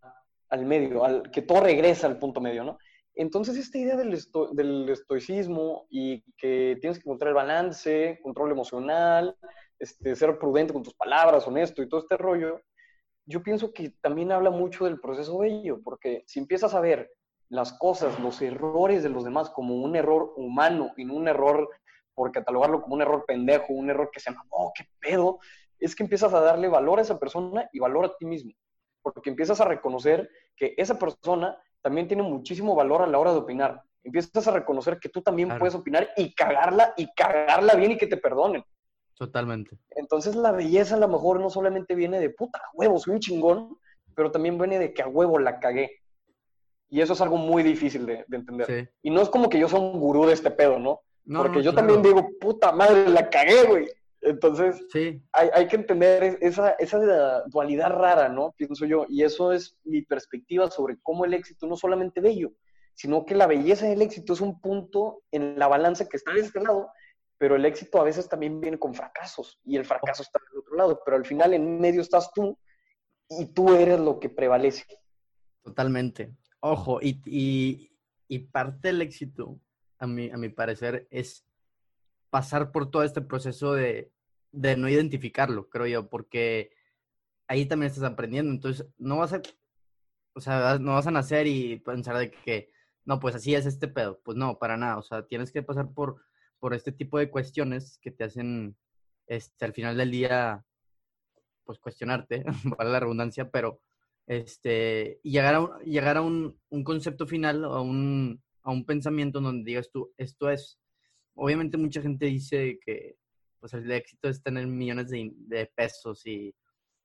[0.51, 2.77] al medio, al, que todo regresa al punto medio, ¿no?
[3.15, 4.17] Entonces, esta idea del,
[4.53, 9.35] del estoicismo y que tienes que encontrar el balance, control emocional,
[9.79, 12.61] este, ser prudente con tus palabras, honesto y todo este rollo,
[13.25, 17.11] yo pienso que también habla mucho del proceso bello, porque si empiezas a ver
[17.49, 21.69] las cosas, los errores de los demás como un error humano y no un error
[22.13, 25.39] por catalogarlo como un error pendejo, un error que se llama, oh, qué pedo,
[25.79, 28.51] es que empiezas a darle valor a esa persona y valor a ti mismo,
[29.01, 33.39] porque empiezas a reconocer que esa persona también tiene muchísimo valor a la hora de
[33.39, 33.81] opinar.
[34.03, 38.07] Empiezas a reconocer que tú también puedes opinar y cagarla y cagarla bien y que
[38.07, 38.63] te perdonen.
[39.15, 39.77] Totalmente.
[39.91, 43.77] Entonces la belleza a lo mejor no solamente viene de puta huevo, soy un chingón,
[44.15, 46.01] pero también viene de que a huevo la cagué.
[46.89, 48.91] Y eso es algo muy difícil de, entender.
[49.01, 51.01] Y no es como que yo sea un gurú de este pedo, ¿no?
[51.25, 53.87] Porque yo también digo, puta madre, la cagué, güey.
[54.21, 55.21] Entonces, sí.
[55.31, 58.53] hay, hay, que entender esa, esa dualidad rara, ¿no?
[58.55, 59.05] Pienso yo.
[59.09, 62.53] Y eso es mi perspectiva sobre cómo el éxito no solamente bello,
[62.93, 66.41] sino que la belleza del éxito es un punto en la balanza que está de
[66.41, 66.91] este lado
[67.41, 70.75] pero el éxito a veces también viene con fracasos y el fracaso está del otro
[70.75, 72.55] lado, pero al final en medio estás tú
[73.29, 74.85] y tú eres lo que prevalece.
[75.63, 76.35] Totalmente.
[76.59, 77.89] Ojo, y,
[78.51, 79.59] parte del éxito,
[79.97, 81.43] a mi, a mi parecer, es
[82.31, 84.11] pasar por todo este proceso de,
[84.51, 86.71] no identificarlo, creo yo, porque
[87.47, 89.41] ahí también estás aprendiendo, entonces no vas a,
[90.33, 92.71] o sea, no vas a nacer y pensar de que,
[93.05, 95.93] no, pues así es este pedo, pues no, para nada, o sea, tienes que pasar
[95.93, 96.21] por
[96.61, 98.77] por este tipo de cuestiones que te hacen
[99.25, 100.63] este, al final del día,
[101.65, 102.45] pues cuestionarte,
[102.77, 103.81] vale la redundancia, pero
[104.27, 109.71] este, llegar a, llegar a un, un concepto final, a un, a un pensamiento donde
[109.71, 110.79] digas tú, esto es,
[111.35, 113.17] obviamente mucha gente dice que
[113.59, 116.53] pues el éxito es tener millones de, de pesos y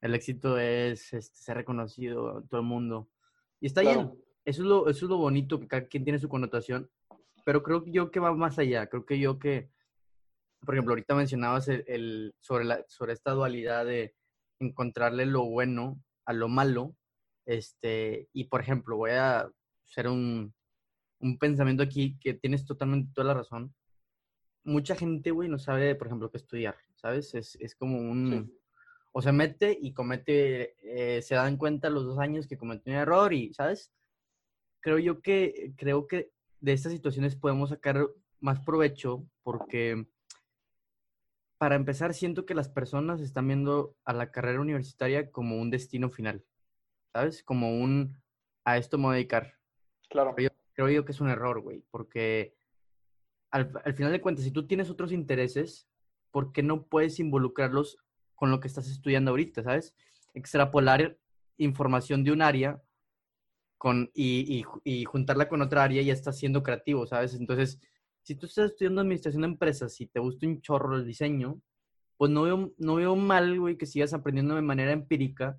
[0.01, 3.11] el éxito es este, ser reconocido todo el mundo.
[3.61, 4.12] Y está bien,
[4.45, 6.91] eso es, lo, eso es lo bonito, que cada quien tiene su connotación,
[7.45, 8.87] pero creo yo que va más allá.
[8.87, 9.70] Creo que yo que,
[10.61, 14.14] por ejemplo, ahorita mencionabas el, sobre, la, sobre esta dualidad de
[14.61, 16.97] encontrarle lo bueno a lo malo.
[17.47, 19.51] Este, y por ejemplo, voy a
[19.87, 20.55] hacer un,
[21.20, 23.74] un pensamiento aquí que tienes totalmente toda la razón.
[24.66, 27.34] Mucha gente, güey, no sabe, por ejemplo, qué estudiar, ¿sabes?
[27.34, 28.52] Es, es como un...
[29.12, 32.98] O se mete y comete, eh, se dan cuenta los dos años que cometió un
[32.98, 33.90] error y, ¿sabes?
[34.80, 38.06] Creo yo que, creo que de estas situaciones podemos sacar
[38.40, 40.06] más provecho porque
[41.58, 46.10] para empezar siento que las personas están viendo a la carrera universitaria como un destino
[46.10, 46.44] final,
[47.12, 47.42] ¿sabes?
[47.42, 48.20] Como un
[48.64, 49.54] a esto me voy a dedicar.
[50.08, 50.34] Claro.
[50.34, 52.55] creo yo que es un error, güey, porque
[53.57, 55.88] al, al, final de cuentas, si tú tienes otros intereses,
[56.30, 57.98] ¿por qué no puedes involucrarlos
[58.34, 59.94] con lo que estás estudiando ahorita, ¿sabes?
[60.34, 61.18] Extrapolar
[61.57, 62.82] información de un área
[63.78, 67.34] con, y, y, juntarla con otra área ya estás siendo creativo, ¿sabes?
[67.34, 67.80] Entonces,
[68.22, 71.61] si tú estás estudiando administración de empresas y te gusta un chorro el diseño,
[72.16, 75.59] pues no veo, no veo mal, güey, que sigas aprendiendo de manera empírica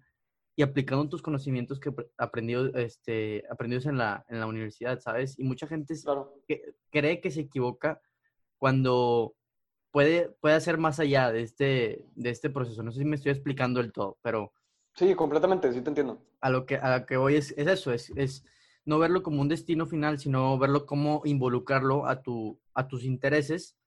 [0.57, 5.37] y aplicando tus conocimientos que aprendido, este, aprendidos en la, en la universidad, ¿sabes?
[5.37, 5.93] Y mucha gente
[6.47, 8.01] que, cree que se equivoca
[8.57, 9.35] cuando
[9.91, 12.81] puede, puede hacer más allá de este, de este proceso.
[12.81, 14.51] No sé si me estoy explicando del todo, pero
[14.95, 16.19] Sí, completamente, sí te entiendo.
[16.41, 18.43] A lo que, a lo que voy es, es eso, es, es,
[18.83, 23.77] no verlo como un destino final, sino verlo como involucrarlo a, tu, a tus intereses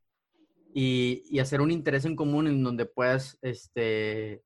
[0.72, 4.44] y, y hacer un interés en común en donde puedas, este,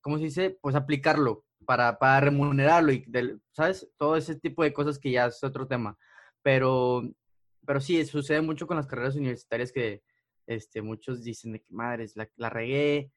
[0.00, 0.58] ¿cómo se dice?
[0.60, 3.04] Pues aplicarlo para, para remunerarlo y,
[3.52, 3.88] ¿sabes?
[3.96, 5.98] Todo ese tipo de cosas que ya es otro tema.
[6.42, 7.02] Pero,
[7.66, 10.02] pero sí, sucede mucho con las carreras universitarias que
[10.46, 13.10] este, muchos dicen de que madres, la, la regué.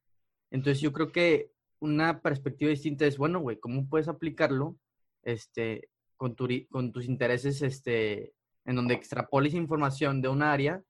[0.52, 4.78] Entonces yo creo que una perspectiva distinta es, bueno, güey, ¿cómo puedes aplicarlo
[5.24, 8.34] este, con, tu, con tus intereses este,
[8.66, 10.84] en donde extrapoles información de un área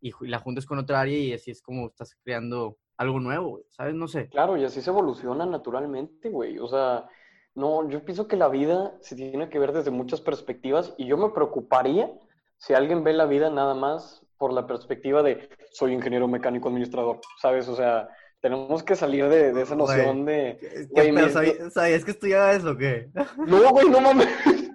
[0.00, 3.94] y, la juntes con otra área y así es como estás creando algo nuevo, ¿sabes?
[3.94, 4.28] No sé.
[4.28, 6.58] Claro, y así se evoluciona naturalmente, güey.
[6.58, 7.08] O sea,
[7.54, 11.16] no, yo pienso que la vida se tiene que ver desde muchas perspectivas y yo
[11.16, 12.12] me preocuparía
[12.58, 17.20] si alguien ve la vida nada más por la perspectiva de soy ingeniero mecánico administrador,
[17.40, 17.68] ¿sabes?
[17.68, 18.08] O sea,
[18.40, 20.58] tenemos que salir de, de esa noción de.
[20.94, 23.10] ¿Qué güey, ¿sabías, ¿sabías, que o qué?
[23.46, 24.28] No, güey, no mames.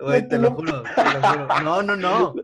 [0.00, 1.48] Güey, te lo juro, te lo juro.
[1.62, 2.34] No, no, no.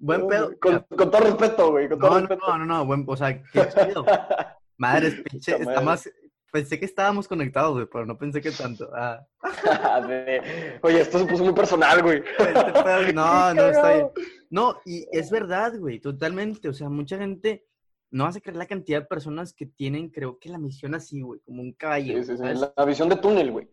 [0.00, 0.58] Buen pedo.
[0.58, 1.88] Con, con, todo respeto, güey.
[1.88, 2.42] Con todo no, respeto.
[2.48, 4.04] no, no, no, buen, o sea, qué chido.
[4.78, 6.10] Madre, pinche, está más.
[6.50, 8.90] Pensé que estábamos conectados, güey, pero no pensé que tanto.
[8.96, 9.24] Ah.
[10.82, 12.24] Oye, esto se puso muy personal, güey.
[12.38, 14.10] Este no, no, está bien.
[14.48, 16.68] No, y es verdad, güey, totalmente.
[16.68, 17.66] O sea, mucha gente
[18.10, 21.20] no vas a creer la cantidad de personas que tienen, creo que la misión así,
[21.20, 22.24] güey, como un caballo.
[22.24, 22.60] Sí, sí, sí.
[22.74, 23.68] La, visión de túnel, güey.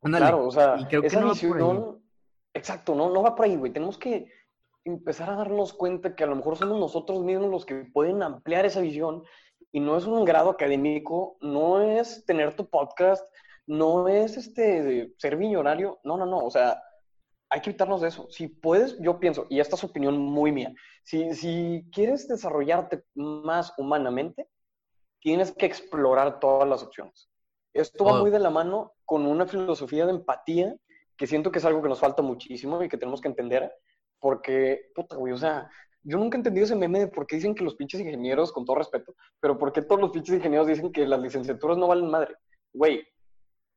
[0.00, 2.02] Claro, o sea, y creo que esa no visión,
[2.54, 3.72] exacto, no, no va por ahí, güey.
[3.72, 4.26] Tenemos que
[4.84, 8.66] empezar a darnos cuenta que a lo mejor somos nosotros mismos los que pueden ampliar
[8.66, 9.24] esa visión
[9.72, 13.24] y no es un grado académico, no es tener tu podcast,
[13.66, 16.82] no es este ser millonario, no, no, no, o sea,
[17.48, 18.26] hay que evitarnos de eso.
[18.30, 20.72] Si puedes, yo pienso, y esta es opinión muy mía,
[21.02, 24.48] si, si quieres desarrollarte más humanamente,
[25.20, 27.30] tienes que explorar todas las opciones.
[27.72, 28.20] Esto va oh.
[28.20, 30.76] muy de la mano con una filosofía de empatía
[31.16, 33.72] que siento que es algo que nos falta muchísimo y que tenemos que entender,
[34.24, 35.70] porque, puta, güey, o sea,
[36.02, 38.64] yo nunca he entendido ese meme de por qué dicen que los pinches ingenieros, con
[38.64, 42.10] todo respeto, pero por qué todos los pinches ingenieros dicen que las licenciaturas no valen
[42.10, 42.34] madre.
[42.72, 43.06] Güey,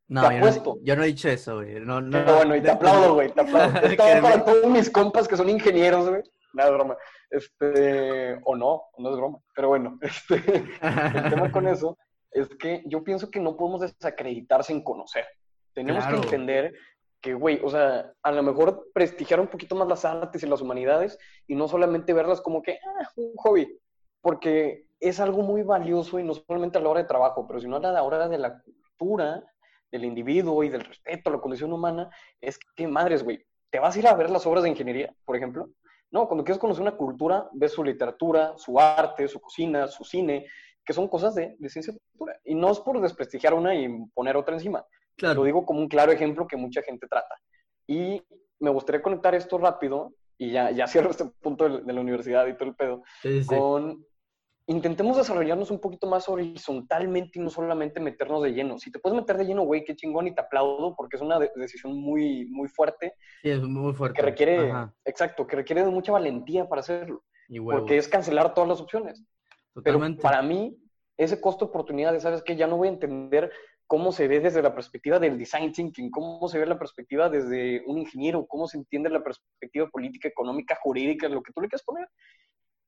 [0.08, 1.82] no, yo no, yo no, he dicho eso, güey.
[1.82, 3.74] No, no, bueno, y te aplaudo, güey, te aplaudo.
[4.22, 6.24] Para todos mis compas que son ingenieros, güey.
[6.54, 6.96] Nada, broma.
[7.30, 9.40] Este, o no, no es broma.
[9.54, 10.36] Pero bueno, este,
[10.82, 11.98] el tema con eso
[12.32, 15.26] es que yo pienso que no podemos desacreditar sin conocer.
[15.74, 16.74] Tenemos que entender
[17.34, 21.18] güey, o sea, a lo mejor prestigiar un poquito más las artes y las humanidades
[21.48, 23.80] y no solamente verlas como que, ah, un hobby,
[24.22, 27.78] porque es algo muy valioso y no solamente a la hora de trabajo, pero sino
[27.78, 29.44] a la hora de la cultura
[29.92, 32.10] del individuo y del respeto a la condición humana,
[32.42, 35.36] es que, madres, güey, ¿te vas a ir a ver las obras de ingeniería, por
[35.36, 35.70] ejemplo?
[36.12, 40.46] No, cuando quieres conocer una cultura, ves su literatura, su arte, su cocina, su cine,
[40.86, 42.40] que son cosas de, de ciencia cultura.
[42.46, 44.86] Y no es por desprestigiar una y poner otra encima.
[45.20, 47.36] Lo digo como un claro ejemplo que mucha gente trata.
[47.88, 48.22] Y
[48.60, 52.56] me gustaría conectar esto rápido, y ya, ya cierro este punto de, la universidad y
[52.56, 53.04] todo el pedo,
[53.48, 54.06] con
[54.68, 58.78] intentemos desarrollarnos un poquito más horizontalmente y no solamente meternos de lleno.
[58.78, 61.40] Si te puedes meter de lleno, güey, qué chingón y te aplaudo porque es una
[61.56, 63.14] decisión muy, muy fuerte.
[63.42, 64.18] Sí, es muy fuerte.
[64.18, 64.74] Que requiere,
[65.06, 67.24] exacto, que requiere de mucha valentía para hacerlo.
[67.64, 69.24] porque es cancelar todas las opciones.
[69.74, 70.18] Totalmente.
[70.18, 70.78] Pero para mí,
[71.16, 72.58] ese costo-oportunidad de, ¿sabes qué?
[72.58, 73.52] Ya no voy a entender
[73.88, 77.84] cómo se ve desde la perspectiva del design thinking, cómo se ve la perspectiva desde
[77.88, 81.84] un ingeniero, cómo se entiende la perspectiva política, económica, jurídica, lo que tú le quieras
[81.84, 82.08] poner.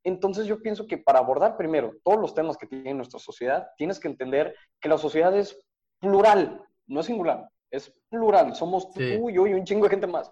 [0.03, 3.99] Entonces yo pienso que para abordar primero todos los temas que tiene nuestra sociedad, tienes
[3.99, 5.59] que entender que la sociedad es
[5.99, 8.55] plural, no es singular, es plural.
[8.55, 10.31] Somos tú, yo y un chingo de gente más.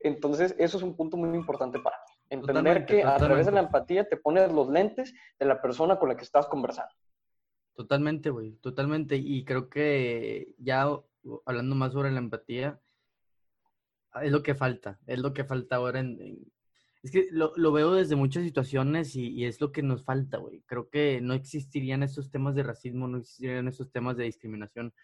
[0.00, 1.96] Entonces eso es un punto muy importante para
[2.32, 6.08] Entender que a través de la empatía te pones los lentes de la persona con
[6.08, 6.90] la que estás conversando.
[7.74, 9.16] Totalmente, güey, totalmente.
[9.16, 10.88] Y creo que ya
[11.46, 12.80] hablando más sobre la empatía,
[14.22, 16.52] es lo que falta, es lo que falta ahora en,
[17.02, 20.38] es que lo, lo, veo desde muchas situaciones y, y es lo que nos falta,
[20.38, 20.62] güey.
[20.66, 24.94] Creo que no existirían estos temas de racismo, no existirían estos temas de discriminación.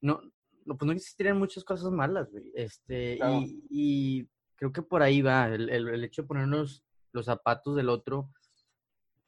[0.00, 0.20] No,
[0.64, 2.52] no pues no existirían muchas cosas malas, güey.
[2.54, 5.48] Este, y, y, creo que por ahí va.
[5.48, 8.30] El, el, el, hecho de ponernos los zapatos del otro,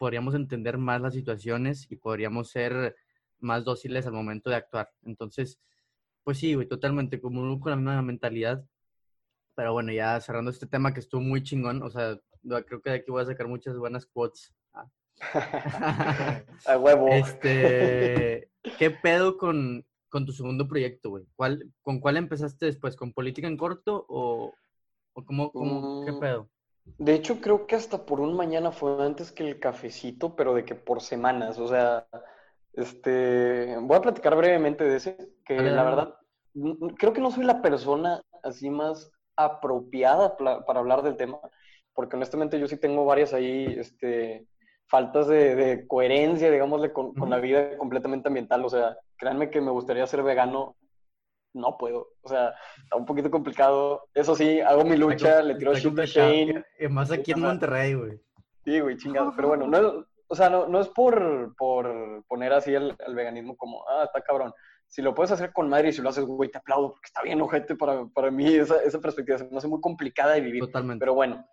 [0.02, 2.96] podríamos entender más las situaciones y podríamos ser
[3.38, 4.90] más dóciles al momento de actuar.
[5.04, 5.60] Entonces,
[6.24, 8.66] pues sí, güey, totalmente, como con la misma mentalidad,
[9.54, 12.18] pero bueno, ya cerrando este tema que estuvo muy chingón, o sea,
[12.66, 14.52] creo que de aquí voy a sacar muchas buenas quotes.
[14.74, 14.90] Ah.
[16.66, 17.06] a huevo.
[17.06, 18.50] Este,
[18.80, 21.28] ¿qué pedo con, con tu segundo proyecto, güey?
[21.36, 22.96] ¿Cuál, ¿Con cuál empezaste después?
[22.96, 24.52] ¿Con política en corto o,
[25.12, 26.50] o cómo, cómo qué mm, pedo?
[26.84, 30.64] De hecho, creo que hasta por un mañana fue antes que el cafecito, pero de
[30.64, 32.06] que por semanas, o sea,
[32.72, 36.14] este, voy a platicar brevemente de ese, que la verdad,
[36.98, 41.38] creo que no soy la persona así más apropiada para hablar del tema,
[41.94, 44.46] porque honestamente yo sí tengo varias ahí este,
[44.92, 48.62] faltas de, coherencia, digámosle, con, la vida completamente ambiental.
[48.62, 50.76] O sea, créanme que me gustaría ser vegano,
[51.54, 52.08] no puedo.
[52.22, 54.08] O sea, está un poquito complicado.
[54.14, 56.64] Eso sí, hago mi lucha, le tiro shit a Shane.
[56.78, 58.20] Y más aquí en Monterrey, güey.
[58.64, 59.32] Sí, güey, chingado.
[59.36, 63.56] Pero bueno, no, o sea, no, no es por, por poner así el, el veganismo
[63.56, 64.52] como, ah, está cabrón
[64.92, 67.22] si lo puedes hacer con madre y si lo haces, güey, te aplaudo, porque está
[67.22, 70.60] bien, ojete, para, para mí esa, esa perspectiva se me hace muy complicada de vivir.
[70.60, 71.00] Totalmente.
[71.00, 71.46] Pero bueno,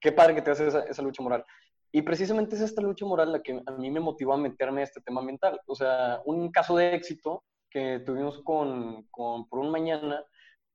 [0.00, 1.44] qué padre que te haces esa, esa, lucha moral.
[1.92, 4.84] Y precisamente es esta lucha moral la que a mí me motivó a meterme a
[4.84, 5.60] este tema mental.
[5.66, 7.44] O sea, un caso de éxito
[7.76, 10.24] que tuvimos con, con Por un Mañana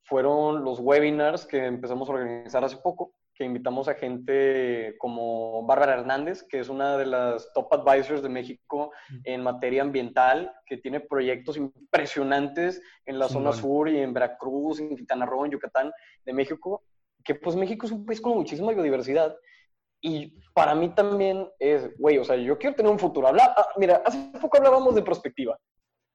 [0.04, 6.44] fueron los webinars que empezamos a organizar hace poco invitamos a gente como Bárbara Hernández,
[6.44, 8.92] que es una de las top advisors de México
[9.24, 14.96] en materia ambiental, que tiene proyectos impresionantes en la zona sur y en Veracruz, en
[14.96, 15.92] Quintana Roo, en Yucatán,
[16.26, 16.84] de México,
[17.24, 19.36] que pues México es un país con muchísima biodiversidad.
[20.04, 23.28] Y para mí también es, güey, o sea, yo quiero tener un futuro.
[23.28, 25.58] Habla, ah, mira, hace poco hablábamos de perspectiva.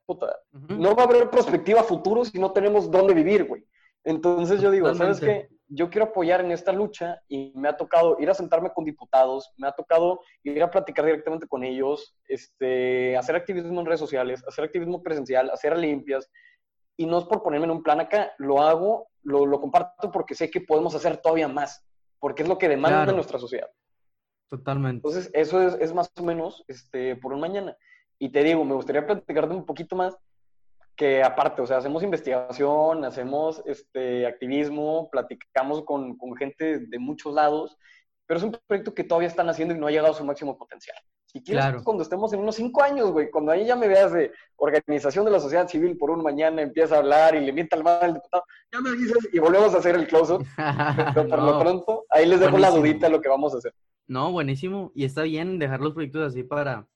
[0.06, 3.66] Puta, no va a haber perspectiva futuro si no tenemos dónde vivir, güey.
[4.04, 5.48] Entonces yo digo, ¿sabes qué?
[5.68, 9.52] yo quiero apoyar en esta lucha y me ha tocado ir a sentarme con diputados,
[9.56, 14.44] me ha tocado ir a platicar directamente con ellos, este, hacer activismo en redes sociales,
[14.46, 16.30] hacer activismo presencial, hacer limpias.
[16.98, 20.34] y no es por ponerme en un plan acá, lo hago, lo, lo comparto porque
[20.34, 21.84] sé que podemos hacer todavía más,
[22.18, 23.68] porque es lo que demanda nuestra sociedad.
[24.48, 25.06] Totalmente.
[25.06, 27.76] Entonces, eso es, es, más o menos este, por un mañana.
[28.18, 30.16] Y te digo, me gustaría platicarte un poquito más
[30.96, 37.34] que aparte, o sea, hacemos investigación, hacemos este, activismo, platicamos con, con gente de muchos
[37.34, 37.76] lados,
[38.26, 40.56] pero es un proyecto que todavía están haciendo y no ha llegado a su máximo
[40.56, 40.96] potencial.
[41.26, 41.84] Si quieres, claro.
[41.84, 45.32] cuando estemos en unos cinco años, güey, cuando ahí ya me veas de organización de
[45.32, 48.14] la sociedad civil por un mañana, empieza a hablar y le mienta al mal al
[48.14, 50.46] diputado, ya me dices y volvemos a hacer el close-up.
[51.14, 53.74] pero por lo pronto, ahí les dejo la dudita de lo que vamos a hacer.
[54.06, 54.92] No, buenísimo.
[54.94, 56.86] Y está bien dejar los proyectos así para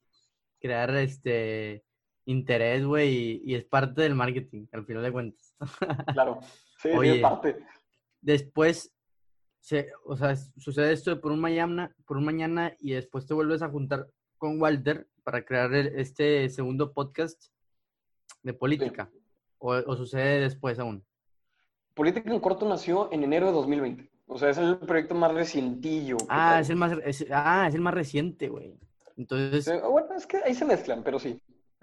[0.61, 1.85] crear este
[2.27, 5.57] interés, güey, y, es parte del marketing, al final de cuentas.
[6.15, 6.41] Claro,
[6.81, 7.57] sí, es parte.
[8.21, 8.95] Después,
[9.61, 13.63] se, o sea, sucede esto por un mañana, por un mañana y después te vuelves
[13.63, 14.07] a juntar
[14.39, 17.43] con Walter para crear este segundo podcast
[18.43, 19.11] de política.
[19.59, 21.05] O, o, sucede después aún?
[21.95, 24.11] Política en corto nació en enero de 2020.
[24.27, 26.17] O sea, es el proyecto más recientillo.
[26.29, 26.97] Ah, es el más,
[27.33, 28.79] ah, es el más reciente, güey.
[29.21, 29.71] Entonces.
[29.83, 31.41] bueno, es que ahí se mezclan, pero sí.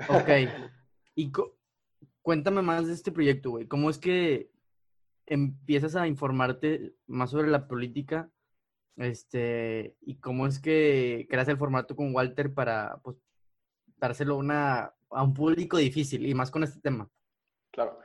[0.09, 0.29] Ok.
[1.19, 1.31] Y
[2.21, 3.65] cuéntame más de este proyecto, güey.
[3.65, 4.51] ¿Cómo es que
[5.25, 8.29] empiezas a informarte más sobre la política?
[8.97, 13.17] Este, y cómo es que creas el formato con Walter para pues,
[13.97, 17.09] dárselo una, a un público difícil y más con este tema.
[17.71, 17.97] Claro.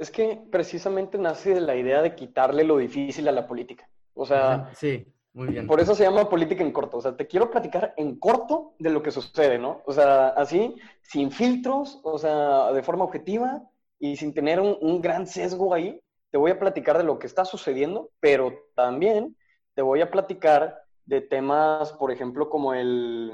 [0.00, 3.90] Es que precisamente nace de la idea de quitarle lo difícil a la política.
[4.14, 5.06] O sea, sí.
[5.34, 5.66] Muy bien.
[5.66, 6.98] Por eso se llama política en corto.
[6.98, 9.82] O sea, te quiero platicar en corto de lo que sucede, ¿no?
[9.84, 13.68] O sea, así, sin filtros, o sea, de forma objetiva
[13.98, 16.00] y sin tener un, gran sesgo ahí.
[16.30, 19.36] Te voy a platicar de lo que está sucediendo, pero también
[19.74, 23.32] te voy a platicar de temas, por ejemplo, como el...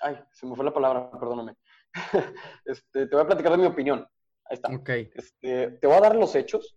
[0.00, 1.56] Ay, se me fue la palabra, perdóname.
[2.64, 4.06] este, te voy a platicar de mi opinión.
[4.44, 4.68] Ahí está.
[4.72, 4.88] Ok.
[4.88, 6.76] Este, te voy a dar los hechos,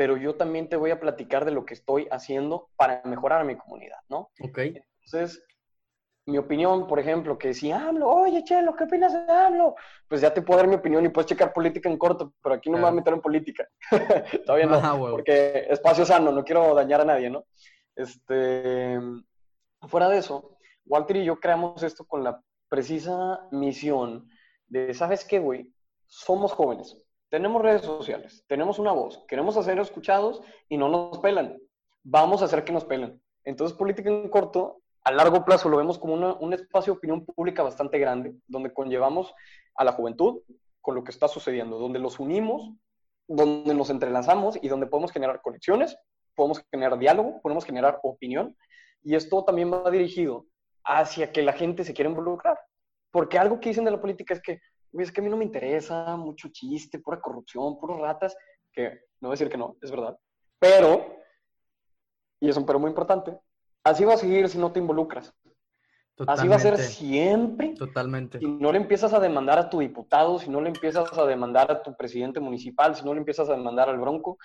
[0.00, 3.44] pero yo también te voy a platicar de lo que estoy haciendo para mejorar a
[3.44, 4.30] mi comunidad, ¿no?
[4.42, 4.58] Ok.
[5.04, 5.44] Entonces,
[6.24, 9.74] mi opinión, por ejemplo, que si hablo, oye, Chelo, ¿qué opinas de hablo?
[10.08, 12.70] Pues ya te puedo dar mi opinión y puedes checar política en corto, pero aquí
[12.70, 13.68] no me voy a meter en política.
[14.46, 17.44] Todavía no, ah, porque espacio sano, no quiero dañar a nadie, ¿no?
[17.94, 18.98] Este,
[19.82, 22.40] fuera de eso, Walter y yo creamos esto con la
[22.70, 24.30] precisa misión
[24.66, 25.74] de, ¿sabes qué, güey?
[26.06, 26.96] Somos jóvenes,
[27.30, 31.58] tenemos redes sociales, tenemos una voz, queremos ser escuchados y no nos pelan.
[32.02, 33.20] Vamos a hacer que nos pelan.
[33.44, 37.62] Entonces, política en corto, a largo plazo lo vemos como un espacio de opinión pública
[37.62, 39.32] bastante grande, donde conllevamos
[39.76, 40.42] a la juventud
[40.80, 42.72] con lo que está sucediendo, donde los unimos,
[43.28, 45.96] donde nos entrelazamos y donde podemos generar conexiones,
[46.34, 48.56] podemos generar diálogo, podemos generar opinión.
[49.02, 50.46] Y esto también va dirigido
[50.84, 52.58] hacia que la gente se quiera involucrar.
[53.12, 54.60] Porque algo que dicen de la política es que
[54.92, 58.36] es que a mí no me interesa, mucho chiste, pura corrupción, puros ratas,
[58.72, 60.18] que no voy a decir que no, es verdad.
[60.58, 61.16] Pero,
[62.40, 63.38] y es un pero muy importante,
[63.84, 65.34] así va a seguir si no te involucras.
[66.26, 67.74] Así va a ser siempre.
[67.78, 68.38] Totalmente.
[68.38, 71.70] Si no le empiezas a demandar a tu diputado, si no le empiezas a demandar
[71.70, 74.38] a tu presidente municipal, si no le empiezas a demandar al bronco,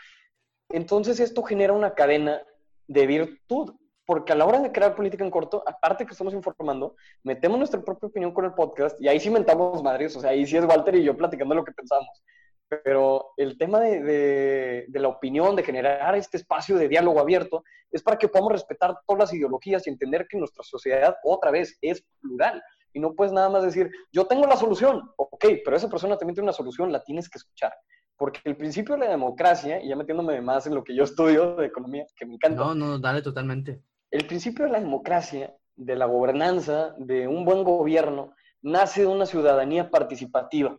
[0.70, 2.42] entonces esto genera una cadena
[2.88, 3.76] de virtud
[4.06, 7.82] porque a la hora de crear política en corto, aparte que estamos informando, metemos nuestra
[7.82, 10.66] propia opinión con el podcast y ahí sí mentamos madres, o sea, ahí sí es
[10.66, 12.24] Walter y yo platicando lo que pensamos.
[12.68, 18.02] Pero el tema de, de, la opinión, de generar este espacio de diálogo abierto, es
[18.02, 22.04] para que podamos respetar todas las ideologías y entender que nuestra sociedad, otra vez, es
[22.20, 22.62] plural.
[22.92, 26.36] Y no puedes nada más decir, yo tengo la solución, ok, pero esa persona también
[26.36, 27.74] tiene una solución, la tienes que escuchar.
[28.18, 31.58] Porque el principio de la democracia, y ya metiéndome más en lo que yo estudio
[31.58, 32.64] de economía, que me encanta.
[32.64, 37.64] No, no, dale totalmente el principio de la democracia, de la gobernanza, de un buen
[37.64, 40.78] gobierno, nace de una ciudadanía participativa.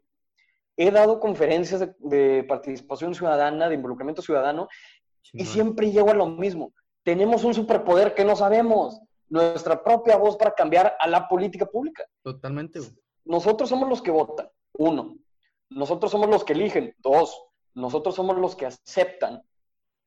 [0.76, 4.68] He dado conferencias de, participación ciudadana, de involucramiento ciudadano,
[5.32, 6.72] y siempre llego a lo mismo.
[7.02, 12.04] Tenemos un superpoder que no sabemos, nuestra propia voz para cambiar a la política pública.
[12.22, 12.80] Totalmente.
[13.24, 15.16] Nosotros somos los que votan, uno.
[15.70, 17.42] Nosotros somos los que eligen, dos.
[17.74, 19.42] Nosotros somos los que aceptan.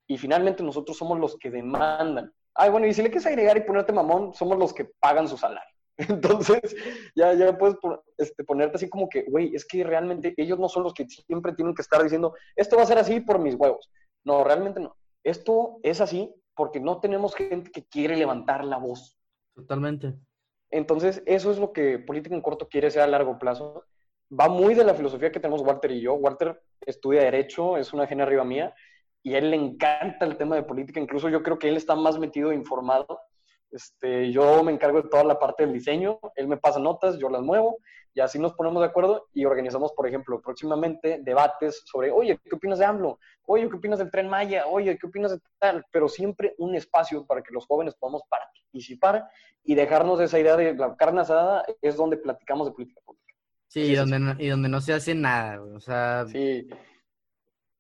[0.07, 2.33] Y finalmente nosotros somos los que demandan.
[2.61, 5.37] Ay, bueno, y si le quieres agregar y ponerte mamón, somos los que pagan su
[5.37, 5.73] salario.
[5.97, 6.75] Entonces,
[7.15, 7.77] ya, ya puedes
[8.17, 11.53] este, ponerte así como que, güey, es que realmente ellos no son los que siempre
[11.53, 13.89] tienen que estar diciendo, esto va a ser así por mis huevos.
[14.25, 14.93] No, realmente no.
[15.23, 19.17] Esto es así porque no tenemos gente que quiere levantar la voz.
[19.55, 20.15] Totalmente.
[20.69, 23.85] Entonces, eso es lo que Política en Corto quiere ser a largo plazo.
[24.37, 26.15] Va muy de la filosofía que tenemos Walter y yo.
[26.15, 28.75] Walter estudia Derecho, es una genia arriba mía,
[29.23, 31.95] y a él le encanta el tema de política, incluso yo creo que él está
[31.95, 33.19] más metido e informado,
[33.71, 37.29] Este, yo me encargo de toda la parte del diseño, él me pasa notas, yo
[37.29, 37.77] las muevo
[38.15, 42.55] y así nos ponemos de acuerdo y organizamos, por ejemplo, próximamente debates sobre, oye, ¿qué
[42.55, 43.19] opinas de AMLO?
[43.45, 44.65] Oye, ¿qué opinas del Tren Maya?
[44.65, 45.85] Oye, ¿qué opinas de tal?
[45.91, 49.25] Pero siempre un espacio para que los jóvenes podamos participar
[49.63, 53.33] y dejarnos esa idea de la carne asada es donde platicamos de política pública.
[53.67, 56.25] Sí, y donde, no, y donde no se hace nada, o sea...
[56.27, 56.67] Sí.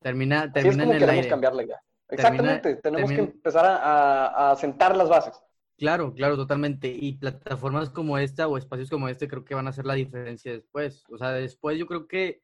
[0.01, 1.27] Termina, termina en el aire.
[1.27, 1.81] cambiar la idea.
[2.07, 5.39] Exactamente, tenemos que empezar a, a sentar las bases.
[5.79, 6.89] Claro, claro, totalmente.
[6.89, 10.51] Y plataformas como esta o espacios como este creo que van a hacer la diferencia
[10.51, 11.05] después.
[11.09, 12.41] O sea, después yo creo que,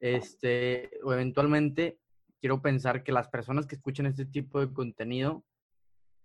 [0.00, 1.98] este, o eventualmente,
[2.40, 5.44] quiero pensar que las personas que escuchen este tipo de contenido,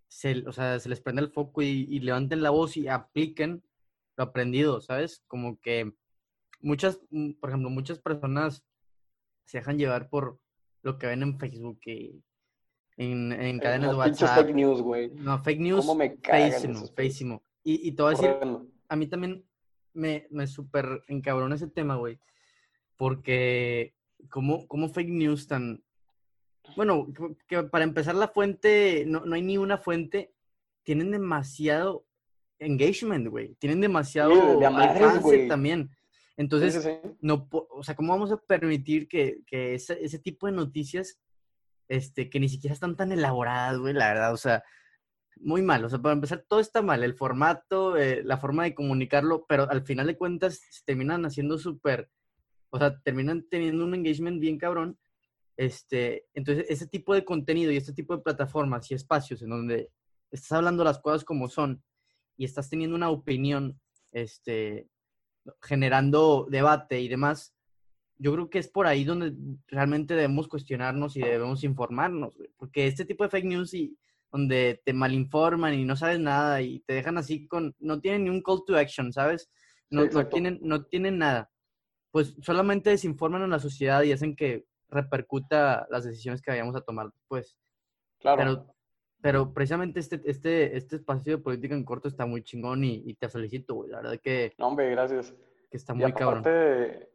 [0.10, 3.64] se, o sea, se les prende el foco y, levanten la voz y apliquen
[4.18, 5.24] lo aprendido, ¿sabes?
[5.28, 5.94] Como que
[6.62, 7.00] muchas,
[7.40, 8.64] por ejemplo, muchas personas
[9.46, 10.40] se dejan llevar por
[10.82, 12.22] lo que ven en Facebook y
[12.98, 14.46] en, en eh, cadenas de WhatsApp.
[14.46, 15.10] fake news, güey.
[15.16, 15.86] No, fake news.
[15.86, 17.44] ¿Cómo me feísimo, feísimo.
[17.64, 18.36] Y, y te voy a decir,
[18.88, 19.46] a mí también
[19.94, 22.20] me, me súper encabrona ese tema, güey.
[22.98, 23.96] Porque,
[24.30, 25.84] ¿cómo, ¿cómo fake news tan.
[26.76, 27.08] Bueno,
[27.48, 30.34] que para empezar, la fuente, no, no hay ni una fuente.
[30.84, 32.06] Tienen demasiado
[32.60, 33.56] engagement, güey.
[33.56, 35.90] Tienen demasiado alcance también.
[36.40, 41.20] Entonces, no, o sea, ¿cómo vamos a permitir que, que ese, ese, tipo de noticias
[41.90, 44.64] este, que ni siquiera están tan elaboradas, güey, la verdad, o sea,
[45.36, 45.84] muy mal.
[45.84, 49.70] O sea, para empezar, todo está mal, el formato, eh, la forma de comunicarlo, pero
[49.70, 52.10] al final de cuentas se terminan haciendo súper,
[52.70, 54.98] o sea, terminan teniendo un engagement bien cabrón.
[55.58, 59.92] Este, entonces, ese tipo de contenido y este tipo de plataformas y espacios en donde
[60.32, 61.84] estás hablando las cosas como son
[62.38, 63.78] y estás teniendo una opinión,
[64.14, 64.88] este,
[65.62, 67.56] generando debate y demás,
[68.18, 69.34] yo creo que es por ahí donde
[69.68, 73.98] realmente debemos cuestionarnos y debemos informarnos, porque este tipo de fake news y
[74.32, 78.30] donde te malinforman y no sabes nada y te dejan así con, no tienen ni
[78.30, 79.50] un call to action, ¿sabes?
[79.90, 81.50] No, no tienen, no tienen nada.
[82.12, 86.82] Pues solamente desinforman a la sociedad y hacen que repercuta las decisiones que vayamos a
[86.82, 87.58] tomar después.
[88.20, 88.38] Claro.
[88.38, 88.76] Pero,
[89.22, 93.14] pero precisamente este, este, este espacio de política en corto está muy chingón y, y
[93.16, 93.90] te felicito, güey.
[93.90, 94.54] La verdad que...
[94.58, 95.34] No, hombre, gracias
[95.70, 96.44] que está muy cabrón.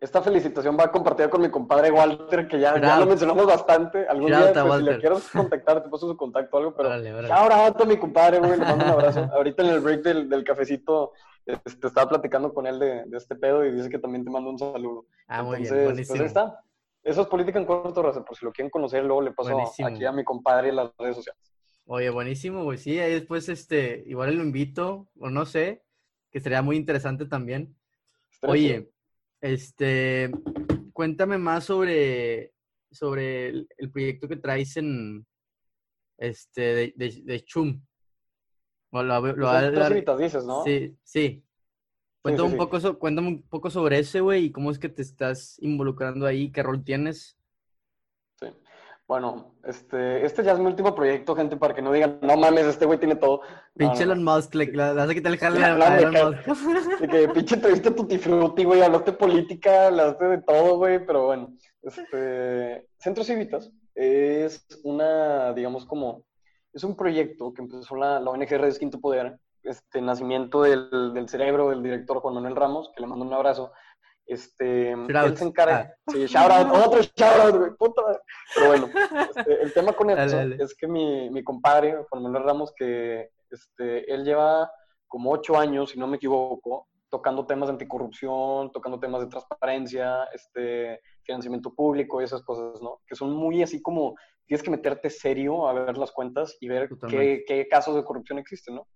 [0.00, 4.06] Esta felicitación va compartida con mi compadre Walter, que ya, ya lo mencionamos bastante.
[4.06, 6.90] Algún día, pues, si le quiero contactar, te paso su contacto o algo, pero
[7.32, 9.28] ahora a mi compadre, güey, le mando un abrazo.
[9.32, 11.12] Ahorita en el break del, del cafecito
[11.44, 14.30] te este, estaba platicando con él de, de, este pedo y dice que también te
[14.30, 15.06] mando un saludo.
[15.26, 16.18] Ah, muy bien, pues, buenísimo.
[16.18, 16.60] Pues está.
[17.02, 20.12] Eso es política en corto, por si lo quieren conocer, luego le paso aquí a
[20.12, 21.53] mi compadre en las redes sociales.
[21.86, 22.78] Oye, buenísimo, güey.
[22.78, 25.82] Sí, ahí después, este, igual lo invito, o no sé,
[26.30, 27.76] que sería muy interesante también.
[28.42, 28.90] Oye,
[29.40, 30.30] este,
[30.92, 32.54] cuéntame más sobre,
[32.90, 35.26] sobre el, proyecto que traes en,
[36.16, 37.82] este, de, de, Chum.
[38.90, 40.64] lo, lo dices, ¿no?
[40.64, 41.44] Sí, sí.
[42.22, 45.58] Cuéntame, un Poco cuéntame un poco sobre ese, güey, y cómo es que te estás
[45.60, 47.36] involucrando ahí, qué rol tienes.
[49.06, 52.64] Bueno, este, este ya es mi último proyecto, gente, para que no digan, no mames,
[52.64, 53.42] este güey tiene todo.
[53.76, 56.46] Pinche Elon Musk, le, vas a quitar el jale a Elon Musk.
[57.00, 61.52] De que pinche entrevista Tutti Frutti, güey, hablaste política, hablaste de todo, güey, pero bueno.
[61.82, 66.24] Este, Centro Civitas es una, digamos, como,
[66.72, 71.28] es un proyecto que empezó la, la ONG Redes Quinto Poder, este nacimiento del, del
[71.28, 73.72] cerebro del director Juan Manuel Ramos, que le mando un abrazo,
[74.26, 75.94] este, él se encarga.
[76.06, 76.12] Ah.
[76.12, 78.02] Sí, shout out, otro shout out, güey, puta.
[78.54, 78.88] Pero bueno,
[79.36, 84.12] este, el tema con eso es que mi, mi compadre, Juan Manuel Ramos, que este,
[84.12, 84.70] él lleva
[85.06, 90.24] como ocho años, si no me equivoco, tocando temas de anticorrupción, tocando temas de transparencia,
[90.32, 93.00] este, financiamiento público y esas cosas, ¿no?
[93.06, 94.16] Que son muy así como,
[94.46, 98.38] tienes que meterte serio a ver las cuentas y ver qué, qué, casos de corrupción
[98.38, 98.88] existen, ¿no?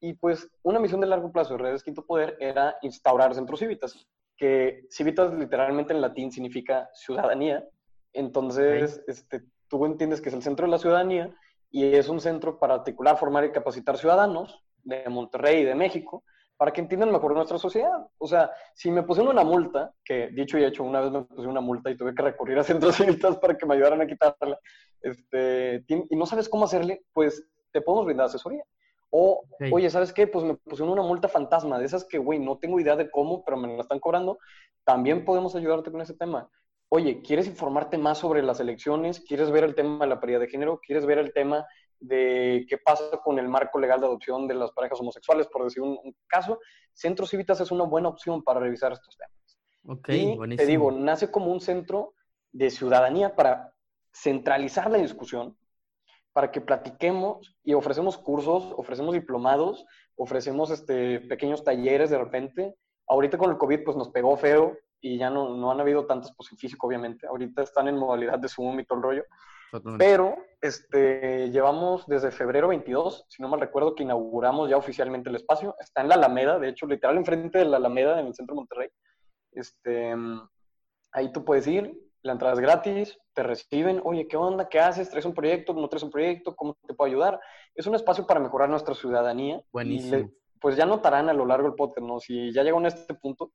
[0.00, 4.08] Y pues una misión de largo plazo de Redes Quinto Poder era instaurar centros cívitas
[4.40, 7.62] que civitas literalmente en latín significa ciudadanía.
[8.14, 11.36] Entonces, este, tú entiendes que es el centro de la ciudadanía
[11.70, 16.24] y es un centro para articular, formar y capacitar ciudadanos de Monterrey y de México
[16.56, 18.06] para que entiendan mejor nuestra sociedad.
[18.16, 21.46] O sea, si me pusieron una multa, que dicho y hecho, una vez me puse
[21.46, 24.58] una multa y tuve que recurrir a centros civitas para que me ayudaran a quitarla,
[25.02, 28.64] este, y no sabes cómo hacerle, pues te podemos brindar asesoría.
[29.10, 30.26] O, oye, ¿sabes qué?
[30.26, 33.44] Pues me pusieron una multa fantasma, de esas que, güey, no tengo idea de cómo,
[33.44, 34.38] pero me la están cobrando.
[34.84, 36.48] También podemos ayudarte con ese tema.
[36.88, 39.20] Oye, ¿quieres informarte más sobre las elecciones?
[39.20, 40.80] ¿Quieres ver el tema de la paridad de género?
[40.84, 41.66] ¿Quieres ver el tema
[41.98, 45.82] de qué pasa con el marco legal de adopción de las parejas homosexuales, por decir
[45.82, 46.58] un, caso?
[46.92, 49.58] Centro Civitas es una buena opción para revisar estos temas.
[49.86, 52.14] Ok, y Te digo, nace como un centro
[52.52, 53.72] de ciudadanía para
[54.12, 55.56] centralizar la discusión,
[56.32, 59.84] para que platiquemos y ofrecemos cursos, ofrecemos diplomados,
[60.16, 62.74] ofrecemos este, pequeños talleres de repente.
[63.08, 66.32] Ahorita con el COVID pues nos pegó feo y ya no, no han habido tantos
[66.36, 67.26] pues en físico obviamente.
[67.26, 69.24] Ahorita están en modalidad de Zoom y todo el rollo.
[69.98, 75.36] Pero este, llevamos desde febrero 22, si no mal recuerdo, que inauguramos ya oficialmente el
[75.36, 75.76] espacio.
[75.78, 78.60] Está en la Alameda, de hecho, literal enfrente de la Alameda, en el centro de
[78.60, 78.88] Monterrey.
[79.52, 80.14] Este,
[81.12, 84.68] ahí tú puedes ir, la entrada es gratis, te reciben, oye, ¿qué onda?
[84.68, 85.10] ¿Qué haces?
[85.10, 85.72] ¿Traes un proyecto?
[85.72, 86.54] ¿No traes un proyecto?
[86.54, 87.40] ¿Cómo te puedo ayudar?
[87.74, 89.62] Es un espacio para mejorar nuestra ciudadanía.
[89.72, 90.30] Buenísimo.
[90.60, 92.20] pues ya notarán a lo largo del podcast, ¿no?
[92.20, 93.52] Si ya llegan a este punto,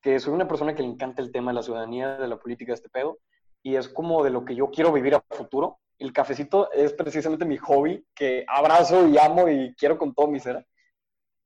[0.00, 2.72] que soy una persona que le encanta el tema de la ciudadanía, de la política
[2.72, 3.18] de este pedo,
[3.62, 5.78] y es como de lo que yo quiero vivir a futuro.
[5.98, 10.40] El cafecito es precisamente mi hobby, que abrazo y amo y quiero con todo mi
[10.40, 10.66] ser.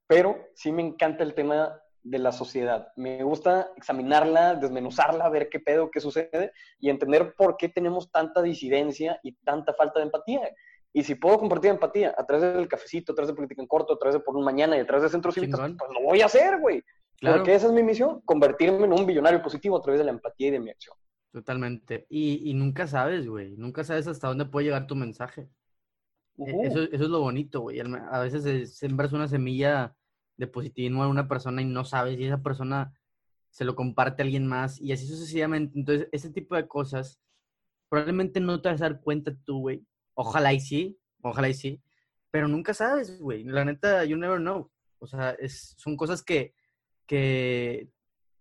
[0.06, 2.88] Pero sí me encanta el tema de la sociedad.
[2.96, 8.42] Me gusta examinarla, desmenuzarla, ver qué pedo, qué sucede y entender por qué tenemos tanta
[8.42, 10.50] disidencia y tanta falta de empatía.
[10.92, 13.94] Y si puedo compartir empatía a través del cafecito, a través de política en corto,
[13.94, 16.20] a través de por un mañana y a través de centros cívicos, pues lo voy
[16.20, 16.82] a hacer, güey.
[17.20, 20.48] Porque esa es mi misión, convertirme en un billonario positivo a través de la empatía
[20.48, 20.96] y de mi acción.
[21.32, 22.06] Totalmente.
[22.10, 23.56] Y, y nunca sabes, güey.
[23.56, 25.48] Nunca sabes hasta dónde puede llegar tu mensaje.
[26.36, 27.80] E, eso, eso, es lo bonito, güey.
[27.80, 29.94] A veces sembras una semilla
[30.42, 32.92] de positivismo a una persona y no sabes si esa persona
[33.50, 35.78] se lo comparte a alguien más y así sucesivamente.
[35.78, 37.20] Entonces, ese tipo de cosas
[37.88, 39.86] probablemente no te vas a dar cuenta tú, güey.
[40.14, 41.80] Ojalá y sí, ojalá y sí,
[42.30, 43.44] pero nunca sabes, güey.
[43.44, 44.68] La neta, you never know.
[44.98, 46.54] O sea, es, son cosas que,
[47.06, 47.88] que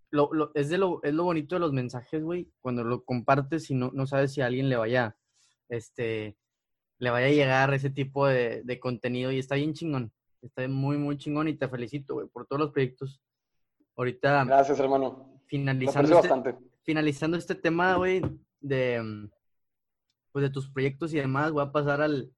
[0.10, 3.76] lo, es, de lo, es lo bonito de los mensajes, güey, cuando lo compartes y
[3.76, 5.16] no, no sabes si a alguien le vaya,
[5.70, 6.36] este,
[6.97, 10.12] le vaya a llegar ese tipo de, de contenido y está bien chingón.
[10.42, 13.22] Está muy, muy chingón y te felicito, güey, por todos los proyectos.
[13.96, 14.44] Ahorita.
[14.46, 15.42] Gracias, hermano.
[15.46, 18.22] Finalizando, este, finalizando este tema, güey,
[18.60, 19.30] de, mm,
[20.32, 22.32] pues de tus proyectos y demás, voy a pasar al,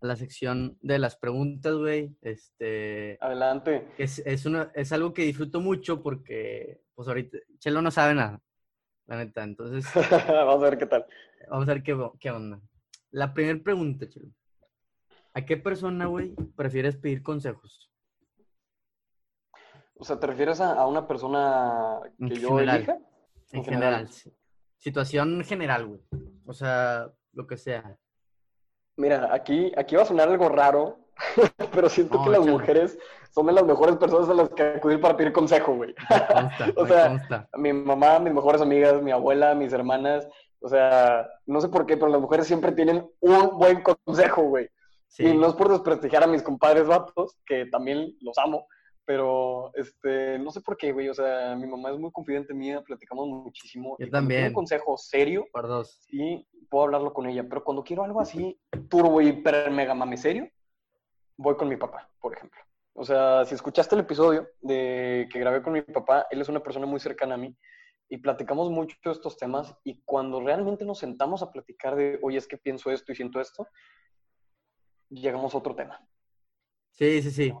[0.00, 2.16] a la sección de las preguntas, güey.
[2.22, 3.18] Este.
[3.20, 3.86] Adelante.
[3.98, 8.40] Es, es, una, es algo que disfruto mucho porque, pues ahorita, Chelo no sabe nada,
[9.06, 9.44] la neta.
[9.44, 9.84] Entonces.
[10.28, 11.06] vamos a ver qué tal.
[11.48, 12.60] Vamos a ver qué, qué onda.
[13.10, 14.30] La primera pregunta, Chelo.
[15.34, 17.90] ¿A qué persona, güey, prefieres pedir consejos?
[19.96, 22.98] O sea, ¿te refieres a, una persona que yo general, elija?
[23.52, 24.32] En, general, sí.
[24.76, 26.00] Situación general, güey.
[26.46, 27.96] O sea, lo que sea.
[28.96, 30.98] Mira, aquí, aquí va a sonar algo raro,
[31.72, 32.98] pero siento que las mujeres
[33.30, 35.94] son de las mejores personas a las que acudir para pedir consejo, güey.
[36.76, 40.28] o sea, mi mamá, mis mejores amigas, mi abuela, mis hermanas,
[40.60, 44.68] o sea, no sé por qué, pero las mujeres siempre tienen un buen consejo, güey.
[45.18, 48.66] Y no es por desprestigiar a mis compadres vatos, que también los amo,
[49.04, 51.08] pero este, no sé por qué, güey.
[51.08, 53.96] O sea, mi mamá es muy confidente mía, platicamos muchísimo.
[53.98, 54.48] Yo también.
[54.48, 55.46] un consejo serio.
[55.50, 55.98] Por dos.
[56.02, 60.48] Sí, puedo hablarlo con ella, pero cuando quiero algo así, turbo, hiper, mega mame serio,
[61.38, 62.60] voy con mi papá, por ejemplo.
[62.92, 66.60] O sea, si escuchaste el episodio de que grabé con mi papá, él es una
[66.60, 67.56] persona muy cercana a mí
[68.08, 72.38] y platicamos mucho de estos temas y cuando realmente nos sentamos a platicar de, oye,
[72.38, 73.68] es que pienso esto y siento esto,
[75.10, 76.00] llegamos a otro tema.
[76.92, 77.52] Sí, sí, sí.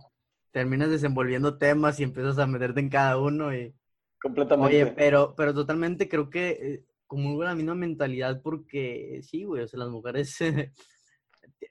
[0.50, 3.74] Terminas desenvolviendo temas y empiezas a meterte en cada uno y...
[4.20, 4.82] Completamente.
[4.82, 9.68] Oye, pero, pero totalmente creo que eh, como la misma mentalidad porque sí, güey, o
[9.68, 10.36] sea, las mujeres,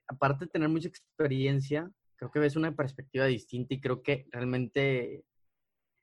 [0.08, 5.26] aparte de tener mucha experiencia, creo que ves una perspectiva distinta y creo que realmente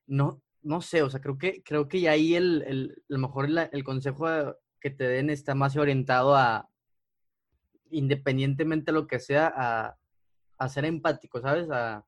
[0.07, 3.49] no, no sé, o sea, creo que, creo que ya ahí el, el, lo mejor
[3.49, 4.27] el consejo
[4.81, 6.69] que te den está más orientado a,
[7.95, 9.97] independientemente de lo que sea, a,
[10.59, 11.69] a ser empático, ¿sabes?
[11.71, 12.05] A,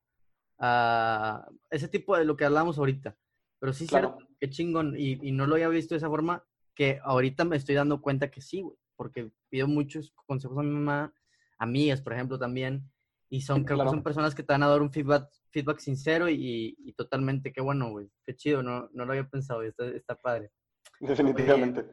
[0.59, 3.17] a, ese tipo de lo que hablamos ahorita.
[3.59, 4.15] Pero sí, claro.
[4.17, 4.95] cierto, qué chingón.
[4.97, 6.43] Y, y, no lo había visto de esa forma,
[6.75, 8.77] que ahorita me estoy dando cuenta que sí, güey.
[8.95, 11.13] Porque pido muchos consejos a mi mamá,
[11.57, 12.89] amigas, por ejemplo, también.
[13.29, 16.29] Y son, creo que son personas que te van a dar un feedback, feedback sincero
[16.29, 18.09] y, y totalmente, qué bueno, güey.
[18.25, 20.51] Qué chido, no, no lo había pensado, está, está padre.
[20.99, 21.85] Definitivamente.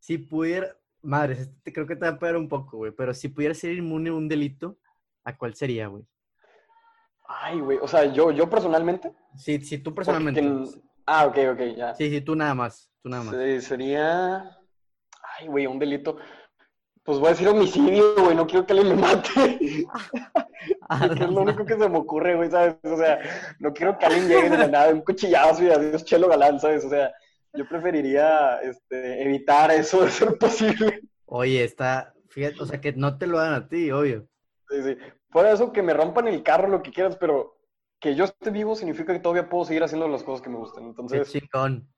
[0.00, 2.92] si pudiera, Madres, este creo que te va a pegar un poco, güey.
[2.92, 4.78] Pero si pudiera ser inmune a un delito,
[5.24, 6.04] ¿a cuál sería, güey?
[7.26, 7.78] Ay, güey.
[7.80, 9.12] O sea, yo, yo personalmente.
[9.36, 10.42] Sí, sí, tú personalmente.
[11.06, 11.94] Ah, ok, ok, ya.
[11.94, 12.90] Sí, sí, tú nada más.
[13.02, 13.34] Tú nada más.
[13.36, 14.58] Sí, sería.
[15.38, 16.16] Ay, güey, un delito.
[17.02, 18.34] Pues voy a decir homicidio, güey.
[18.34, 19.86] No quiero que alguien me mate.
[20.88, 22.76] Ah, es lo único que se me ocurre, güey, ¿sabes?
[22.84, 23.18] O sea,
[23.58, 26.84] no quiero que alguien llegue de la nada, un cuchillazo y adiós, chelo galán, ¿sabes?
[26.84, 27.12] O sea,
[27.54, 31.00] yo preferiría este, evitar eso de ser posible.
[31.26, 34.28] Oye, está, fíjate, o sea, que no te lo hagan a ti, obvio.
[34.68, 34.96] Sí, sí.
[35.30, 37.58] Por eso que me rompan el carro, lo que quieras, pero
[38.00, 40.84] que yo esté vivo significa que todavía puedo seguir haciendo las cosas que me gustan.
[40.84, 41.30] Entonces.
[41.30, 41.88] Qué chingón.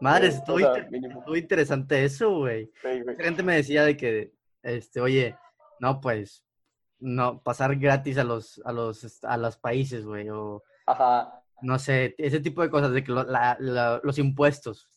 [0.00, 2.70] Madre, estuvo, interesante eso, güey.
[2.80, 4.32] Sí, gente me decía de que,
[4.62, 5.36] este, oye,
[5.80, 6.44] no, pues,
[7.00, 10.62] no, pasar gratis a los, a los, a los países, güey, o...
[10.86, 11.42] Ajá.
[11.60, 14.88] No sé, ese tipo de cosas, de que los impuestos.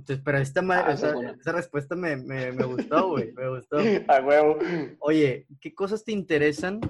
[0.00, 3.76] Entonces, pero esta ah, esa, respuesta me, me, me gustó, güey, me gustó.
[4.08, 4.58] A huevo.
[5.00, 6.80] Oye, ¿qué cosas te interesan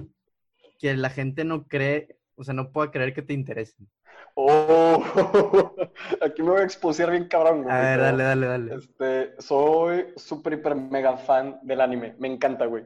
[0.79, 3.89] que la gente no cree, o sea, no pueda creer que te interesen?
[4.35, 5.03] Oh,
[6.21, 7.75] aquí me voy a exponer bien cabrón, güey.
[7.75, 8.75] A ver, dale, dale, dale.
[8.75, 12.15] Este, soy súper, hiper, mega fan del anime.
[12.17, 12.85] Me encanta, güey.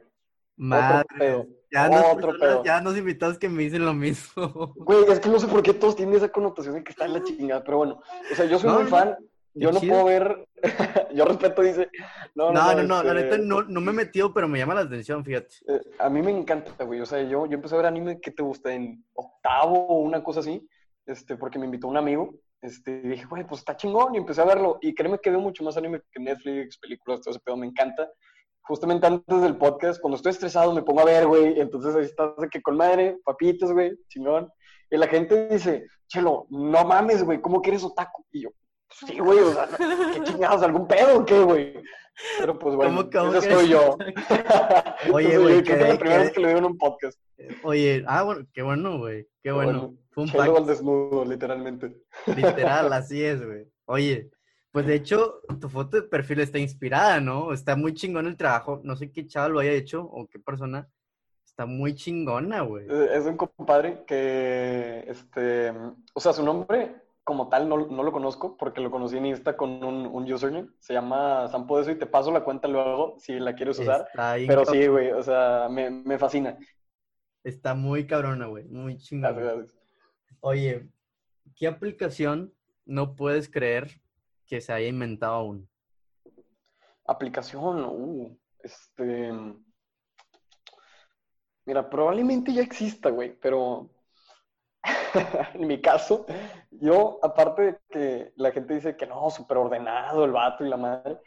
[0.56, 1.04] Madre.
[1.04, 1.46] Otro pedo.
[1.70, 2.64] Ya, Otro nos, pedo.
[2.64, 4.74] ya nos invitados que me dicen lo mismo.
[4.74, 7.12] Güey, es que no sé por qué todos tienen esa connotación de que está en
[7.12, 8.00] la chingada, pero bueno.
[8.32, 9.16] O sea, yo soy muy fan.
[9.56, 10.46] Yo no puedo ver.
[11.14, 11.88] yo respeto, dice.
[12.34, 14.74] No, no, no, no, la neta este no, no me he metido, pero me llama
[14.74, 15.54] la atención, fíjate.
[15.66, 17.00] Eh, a mí me encanta, güey.
[17.00, 20.22] O sea, yo, yo empecé a ver anime que te gusta en octavo o una
[20.22, 20.68] cosa así
[21.06, 24.42] este, porque me invitó un amigo, este, y dije, güey, pues está chingón, y empecé
[24.42, 27.56] a verlo, y créeme que veo mucho más anime que Netflix, películas, todo ese pedo,
[27.56, 28.10] me encanta.
[28.62, 32.32] Justamente antes del podcast, cuando estoy estresado, me pongo a ver, güey, entonces ahí estás
[32.50, 34.50] que con madre, papitos, güey, chingón.
[34.90, 38.24] Y la gente dice, chelo, no mames, güey, ¿cómo quieres otaku?
[38.32, 38.50] Y yo,
[38.98, 39.68] sí, güey, o sea,
[40.14, 40.62] ¿qué chingados?
[40.62, 41.74] ¿Algún pedo o qué, güey?
[42.38, 43.98] Pero pues bueno, ¿Cómo, ese soy yo.
[45.12, 47.20] Oye, güey, que, es la primera vez que lo digo en un podcast.
[47.62, 49.94] Oye, ah, bueno, qué bueno, güey, qué bueno.
[50.10, 51.94] Fue un al desnudo, literalmente.
[52.26, 53.66] Literal, así es, güey.
[53.84, 54.30] Oye,
[54.72, 57.52] pues de hecho, tu foto de perfil está inspirada, ¿no?
[57.52, 58.80] Está muy chingón el trabajo.
[58.82, 60.88] No sé qué chaval lo haya hecho o qué persona.
[61.44, 62.86] Está muy chingona, güey.
[62.88, 65.72] Eh, es un compadre que, este,
[66.14, 66.94] o sea, su nombre
[67.26, 70.68] como tal no, no, lo conozco porque lo conocí en Insta con un, un username.
[70.78, 74.08] Se llama Sampo de eso y te paso la cuenta luego si la quieres usar.
[74.14, 76.56] Pero sí, güey, o sea, me, me, fascina.
[77.42, 79.66] Está muy cabrona, güey, muy chingona.
[80.38, 80.88] Oye,
[81.56, 82.54] ¿qué aplicación
[82.84, 84.00] no puedes creer
[84.46, 85.68] que se haya inventado aún?
[87.08, 89.32] Aplicación, uh, este...
[91.64, 93.90] Mira, probablemente ya exista, güey, pero
[95.54, 96.26] en mi caso,
[96.70, 100.76] yo, aparte de que la gente dice que no, súper ordenado el vato y la
[100.76, 101.18] madre,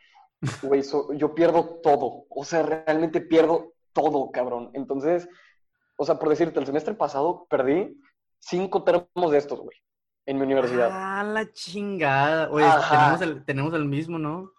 [0.62, 0.84] güey,
[1.16, 2.26] yo pierdo todo.
[2.30, 4.72] O sea, realmente pierdo todo, cabrón.
[4.74, 5.28] Entonces,
[5.98, 8.00] o sea, por decirte, el semestre pasado perdí
[8.40, 9.78] cinco termos de estos, güey,
[10.26, 10.90] en mi universidad.
[10.92, 12.50] Ah, la chingada.
[12.52, 12.66] Oye,
[13.46, 14.52] tenemos el, mismo, ¿no?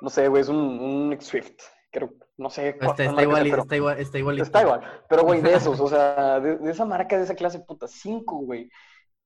[0.00, 1.75] No sé, güey, es un, un Swift.
[1.96, 2.68] Creo, no sé.
[2.68, 4.44] Está, está, igual, está, igual, está igualito.
[4.44, 4.82] Está igual.
[5.08, 8.68] Pero, güey, de esos, o sea, de, esa marca, de esa clase, puta, cinco, güey.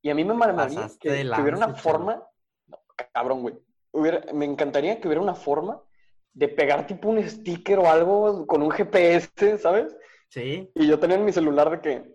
[0.01, 2.23] Y a mí me maravillaría que, que, hubiera una forma,
[2.68, 2.79] no,
[3.12, 3.55] cabrón, güey.
[4.33, 5.83] me encantaría que hubiera una forma
[6.33, 9.97] de pegar tipo un sticker o algo con un GPS, ¿sabes?
[10.29, 10.71] Sí.
[10.77, 12.14] Y yo tenía en mi celular de que,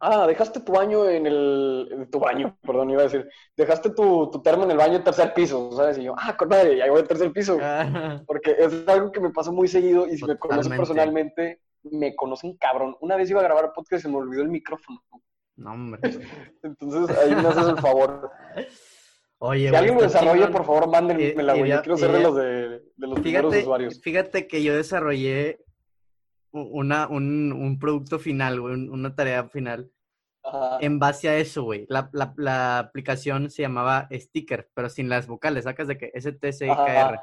[0.00, 4.42] ah, dejaste tu baño en el, tu baño, perdón, iba a decir, dejaste tu, tu
[4.42, 5.98] termo en el baño tercer piso, ¿sabes?
[5.98, 7.58] Y yo, ah, con madre, ya voy al tercer piso.
[8.26, 12.56] Porque es algo que me pasa muy seguido y si me conocen personalmente, me conocen
[12.56, 12.96] cabrón.
[13.00, 15.02] Una vez iba a grabar podcast y se me olvidó el micrófono.
[15.56, 16.00] No, hombre.
[16.62, 18.30] Entonces ahí me haces el favor.
[19.42, 21.70] Oye, si alguien lo desarrolla, por favor, mándenmela, güey.
[21.70, 24.00] Yo quiero ser de los, de, de los fíjate, usuarios.
[24.02, 25.64] Fíjate que yo desarrollé
[26.52, 29.90] una, un, un producto final, güey, una tarea final.
[30.80, 31.86] En base a eso, güey.
[31.88, 37.18] La, la, la, aplicación se llamaba Sticker, pero sin las vocales, sacas de que S-T-C-I-K-R.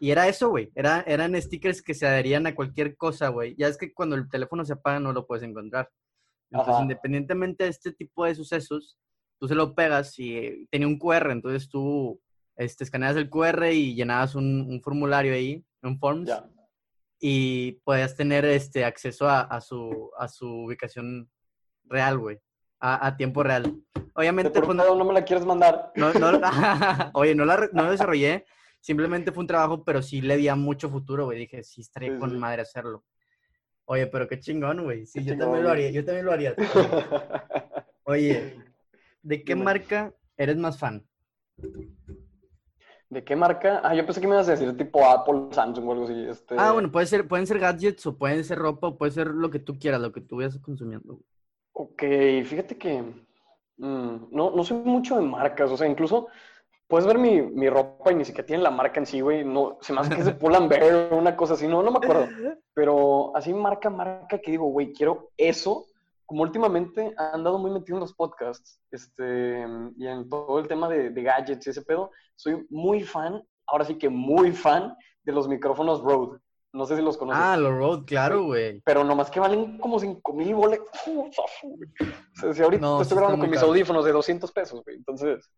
[0.00, 0.70] Y era eso, güey.
[0.74, 3.54] Era, eran stickers que se adherían a cualquier cosa, güey.
[3.56, 5.90] Ya es que cuando el teléfono se apaga no lo puedes encontrar.
[6.50, 8.98] Entonces, independientemente de este tipo de sucesos,
[9.38, 12.20] tú se lo pegas y tenía un QR, entonces tú
[12.56, 16.30] este, escaneas el QR y llenabas un, un formulario ahí, un forms
[17.18, 21.30] y puedas tener este acceso a, a, su, a su ubicación
[21.84, 22.38] real, güey.
[22.78, 23.74] A, a, tiempo real.
[24.14, 24.60] Obviamente.
[24.60, 25.92] No, me la quieres mandar.
[25.96, 26.40] No, no,
[27.14, 28.44] oye, no la, no desarrollé.
[28.80, 31.38] Simplemente fue un trabajo, pero sí le di a mucho futuro, güey.
[31.38, 33.04] Dije, sí, estaría con madre hacerlo.
[33.86, 35.06] Oye, pero qué chingón, güey.
[35.06, 35.90] Sí, yo también lo haría.
[35.90, 36.54] Yo también lo haría.
[38.04, 38.56] Oye,
[39.22, 41.04] ¿de qué marca eres más fan?
[43.08, 43.80] ¿De qué marca?
[43.84, 46.26] Ah, yo pensé que me ibas a decir tipo Apple, Samsung o algo así.
[46.28, 46.56] Este...
[46.58, 49.48] Ah, bueno, puede ser, pueden ser gadgets o pueden ser ropa o puede ser lo
[49.50, 51.20] que tú quieras, lo que tú vayas consumiendo.
[51.72, 52.02] Ok,
[52.44, 53.02] fíjate que
[53.76, 56.28] mm, no, no soy mucho de marcas, o sea, incluso
[56.88, 59.44] puedes ver mi, mi, ropa y ni siquiera tiene la marca en sí, güey.
[59.44, 61.98] No, se me hace que es de Pull&Bear o una cosa así, no, no me
[61.98, 62.26] acuerdo.
[62.74, 65.86] Pero así marca, marca que digo, güey, quiero eso
[66.26, 69.64] como últimamente han andado muy metido en los podcasts este,
[69.96, 73.96] y en todo el tema de, gadgets y ese pedo, soy muy fan, ahora sí
[73.96, 76.38] que muy fan de los micrófonos Rode.
[76.72, 77.42] No sé si los conoces.
[77.42, 78.82] Ah, los Rode, claro, güey.
[78.84, 80.80] Pero nomás que valen como 5 mil boles.
[81.06, 81.30] O
[82.34, 84.96] sea, si ahorita estoy grabando con mis audífonos de 200 pesos, güey.
[84.96, 85.50] Entonces,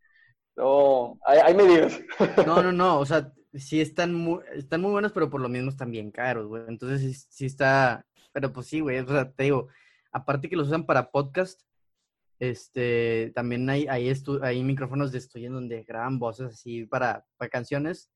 [0.56, 2.00] no, hay, medidas.
[2.46, 3.00] No, no, no.
[3.00, 6.46] O sea, sí están muy, están muy buenos, pero por lo mismo están bien caros,
[6.46, 6.62] güey.
[6.68, 9.68] Entonces sí, está, pero pues sí, güey, o sea, te digo,
[10.12, 11.62] aparte que los usan para podcast,
[12.38, 17.48] este, también hay, hay, hay micrófonos de estudio en donde graban voces así para, para
[17.48, 18.10] canciones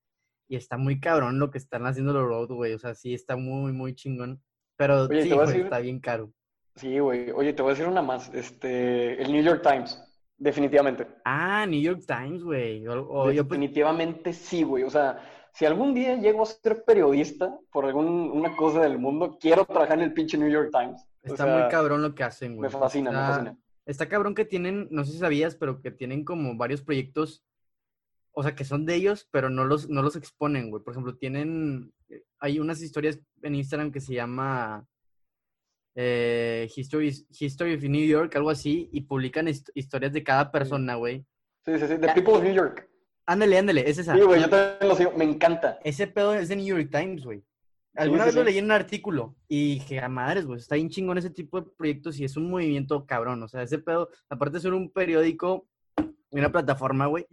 [0.48, 3.36] y está muy cabrón lo que están haciendo los Road, güey, o sea, sí está
[3.36, 4.42] muy, muy chingón,
[4.76, 6.32] pero sí, está bien caro.
[6.76, 10.00] Sí, güey, oye, te voy a decir una más, este, el New York Times.
[10.42, 11.06] Definitivamente.
[11.24, 12.84] Ah, New York Times, güey.
[12.84, 14.82] Pues Definitivamente sí, güey.
[14.82, 15.22] O sea,
[15.52, 20.04] si algún día llego a ser periodista por alguna cosa del mundo, quiero trabajar en
[20.04, 21.06] el pinche New York Times.
[21.22, 22.70] Está muy cabrón lo que hacen, güey.
[22.70, 23.58] Me fascina, me fascina.
[23.84, 27.44] Está cabrón que tienen, no sé si sabías, pero que tienen como varios proyectos,
[28.32, 30.82] o sea, que son de ellos, pero no los, no los exponen, güey.
[30.82, 31.92] Por ejemplo, tienen,
[32.38, 34.86] hay unas historias en Instagram que se llama
[35.94, 41.26] eh, History, History of New York, algo así, y publican historias de cada persona, güey.
[41.64, 42.88] Sí, sí, sí, The People of New York.
[43.26, 44.14] Ándale, ándale, es esa.
[44.14, 45.78] Sí, güey, yo también lo sigo, me encanta.
[45.84, 47.44] Ese pedo es de New York Times, güey.
[47.94, 51.18] Alguna vez lo leí en un artículo y dije, a madres, güey, está bien chingón
[51.18, 53.42] ese tipo de proyectos y es un movimiento cabrón.
[53.42, 55.66] O sea, ese pedo, aparte de ser un periódico
[56.30, 57.26] y una plataforma, güey,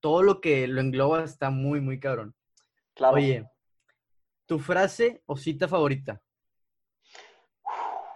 [0.00, 2.34] todo lo que lo engloba está muy, muy cabrón.
[2.94, 3.16] Claro.
[3.16, 3.48] Oye,
[4.46, 6.20] ¿tu frase o cita favorita?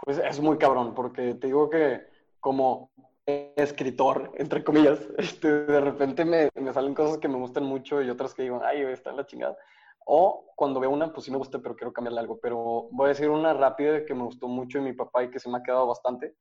[0.02, 2.02] Pues es muy cabrón, porque te digo que
[2.40, 2.90] como
[3.26, 8.10] escritor, entre comillas, este, de repente me, me, salen cosas que me gustan mucho y
[8.10, 9.56] otras que digo, ay, está en la chingada.
[10.04, 12.38] O cuando veo una, pues sí me gusta, pero quiero cambiarle algo.
[12.40, 15.38] Pero voy a decir una rápida que me gustó mucho de mi papá y que
[15.38, 16.36] se me ha quedado bastante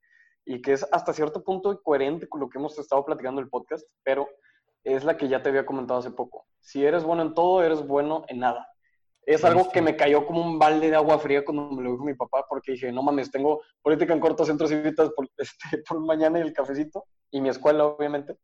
[0.46, 3.50] y que es hasta cierto punto coherente con lo que hemos estado platicando en el
[3.50, 4.28] podcast, pero
[4.84, 6.46] es la que ya te había comentado hace poco.
[6.60, 8.68] Si eres bueno en todo, eres bueno en nada.
[9.26, 12.04] Es algo que me cayó como un balde de agua fría cuando me lo dijo
[12.04, 16.02] mi papá, porque dije, no mames, tengo política en corto, centros civitas por, este, por
[16.02, 18.36] mañana y el cafecito, y mi escuela, obviamente.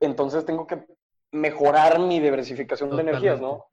[0.00, 0.84] Entonces tengo que
[1.30, 3.64] mejorar mi diversificación de energías, ¿no?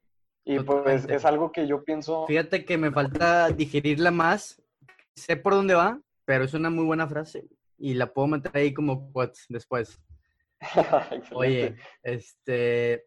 [0.44, 2.26] Y pues es algo que yo pienso...
[2.26, 4.60] Fíjate que me falta digerirla más,
[5.14, 7.46] sé por dónde va, pero es una muy buena frase,
[7.78, 10.00] y la puedo meter ahí como quotes después.
[11.32, 13.06] Oye, este...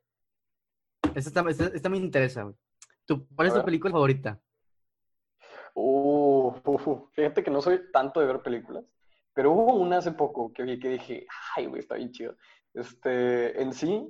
[1.14, 2.56] Esta, esta, me interesa, güey.
[3.36, 4.42] ¿Cuál es tu película favorita?
[5.76, 6.54] Uh,
[7.12, 8.86] fíjate que no soy tanto de ver películas,
[9.34, 12.36] pero hubo una hace poco que vi que dije, ay, güey, está bien chido.
[12.74, 14.08] Este, en sí,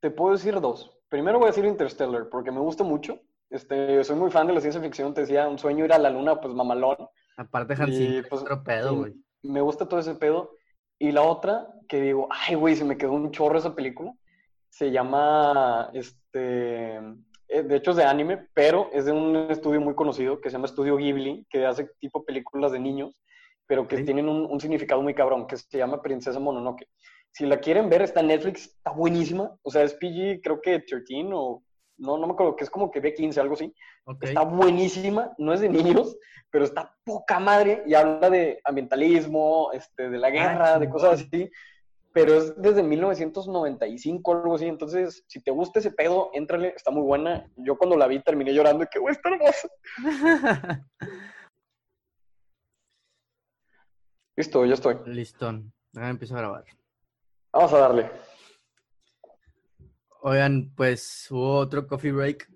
[0.00, 0.97] te puedo decir dos.
[1.08, 3.20] Primero voy a decir Interstellar, porque me gusta mucho.
[3.50, 6.10] Este, soy muy fan de la ciencia ficción, te decía, un sueño ir a la
[6.10, 6.96] luna, pues mamalón.
[7.36, 9.14] Aparte, Hansi, pues, otro pedo, güey.
[9.42, 10.56] Me gusta todo ese pedo.
[10.98, 14.12] Y la otra, que digo, ay, güey, se me quedó un chorro esa película,
[14.68, 16.96] se llama, este,
[17.48, 20.54] eh, de hecho es de anime, pero es de un estudio muy conocido que se
[20.54, 23.14] llama Estudio Ghibli, que hace tipo películas de niños,
[23.66, 26.88] pero que tienen un, significado muy cabrón, que se llama Princesa Mononoke.
[27.32, 29.56] Si la quieren ver, está en Netflix, está buenísima.
[29.62, 31.62] O sea, es PG, creo que 13 o
[31.98, 33.74] no, no me acuerdo, que es como que B15, algo así.
[34.20, 36.16] Está buenísima, no es de niños,
[36.50, 41.22] pero está poca madre y habla de ambientalismo, este, de la ah, guerra, de cosas
[41.22, 41.50] así
[42.18, 44.66] pero es desde 1995 o algo así.
[44.66, 47.48] Entonces, si te gusta ese pedo, éntrale, está muy buena.
[47.56, 49.68] Yo cuando la vi terminé llorando y que, güey, está hermosa.
[54.36, 54.96] Listo, ya estoy.
[55.06, 55.72] Listón.
[55.94, 56.64] Empiezo a grabar.
[57.52, 58.10] Vamos a darle.
[60.22, 62.48] Oigan, pues hubo otro coffee break.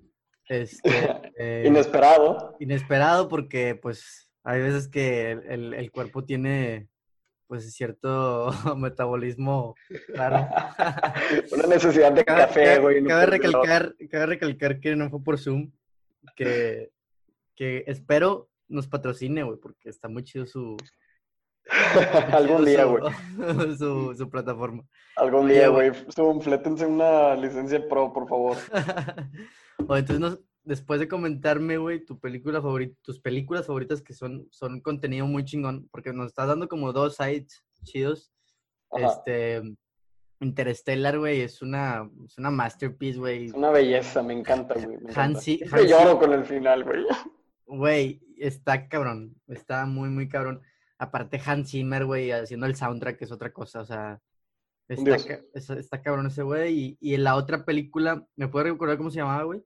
[0.49, 0.91] Este,
[1.39, 2.57] eh, inesperado.
[2.61, 6.89] Inesperado porque, pues, hay veces que el, el cuerpo tiene
[7.53, 9.75] pues cierto metabolismo
[10.07, 10.49] claro.
[11.53, 13.05] Una necesidad de café, güey.
[13.05, 15.71] cabe, recalcar, cabe recalcar que no fue por Zoom,
[16.35, 16.91] que,
[17.55, 20.79] que espero nos patrocine, güey, porque está muy chido su...
[22.33, 23.03] Algún día, güey.
[23.79, 24.85] Su, su, plataforma.
[25.17, 25.93] Algún día, güey.
[26.41, 28.57] Flétense una licencia pro, por favor.
[29.89, 34.47] o entonces nos, después de comentarme, güey, tu película favorita, tus películas favoritas que son,
[34.51, 38.33] son contenido muy chingón, porque nos estás dando como dos sites chidos.
[38.93, 39.63] Este,
[40.41, 43.47] Interstellar, güey, es una, es una masterpiece, güey.
[43.47, 44.99] Es una belleza, me encanta, güey.
[45.15, 47.05] Hansi, lloro con el final, güey.
[47.65, 50.61] Güey, está cabrón, está muy, muy cabrón.
[51.03, 54.21] Aparte Hans Zimmer, güey, haciendo el soundtrack es otra cosa, o sea,
[54.87, 56.79] está, está cabrón ese güey.
[56.79, 59.65] Y, y en la otra película, ¿me puedes recordar cómo se llamaba, güey?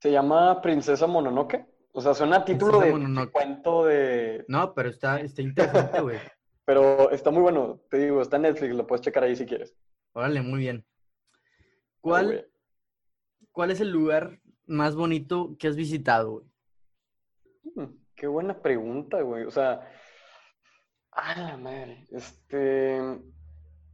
[0.00, 1.64] Se llama Princesa Mononoke.
[1.92, 4.44] O sea, suena título de, cuento de...
[4.48, 6.18] No, pero está, está interesante, güey.
[6.64, 7.80] pero está muy bueno.
[7.88, 9.76] Te digo, está en Netflix, lo puedes checar ahí si quieres.
[10.12, 10.84] Órale, muy bien.
[12.00, 12.48] ¿Cuál,
[13.52, 16.46] ¿cuál es el lugar más bonito que has visitado, güey?
[17.76, 19.44] Hmm, qué buena pregunta, güey.
[19.44, 19.88] O sea,
[21.14, 22.06] a la madre.
[22.10, 23.00] Este,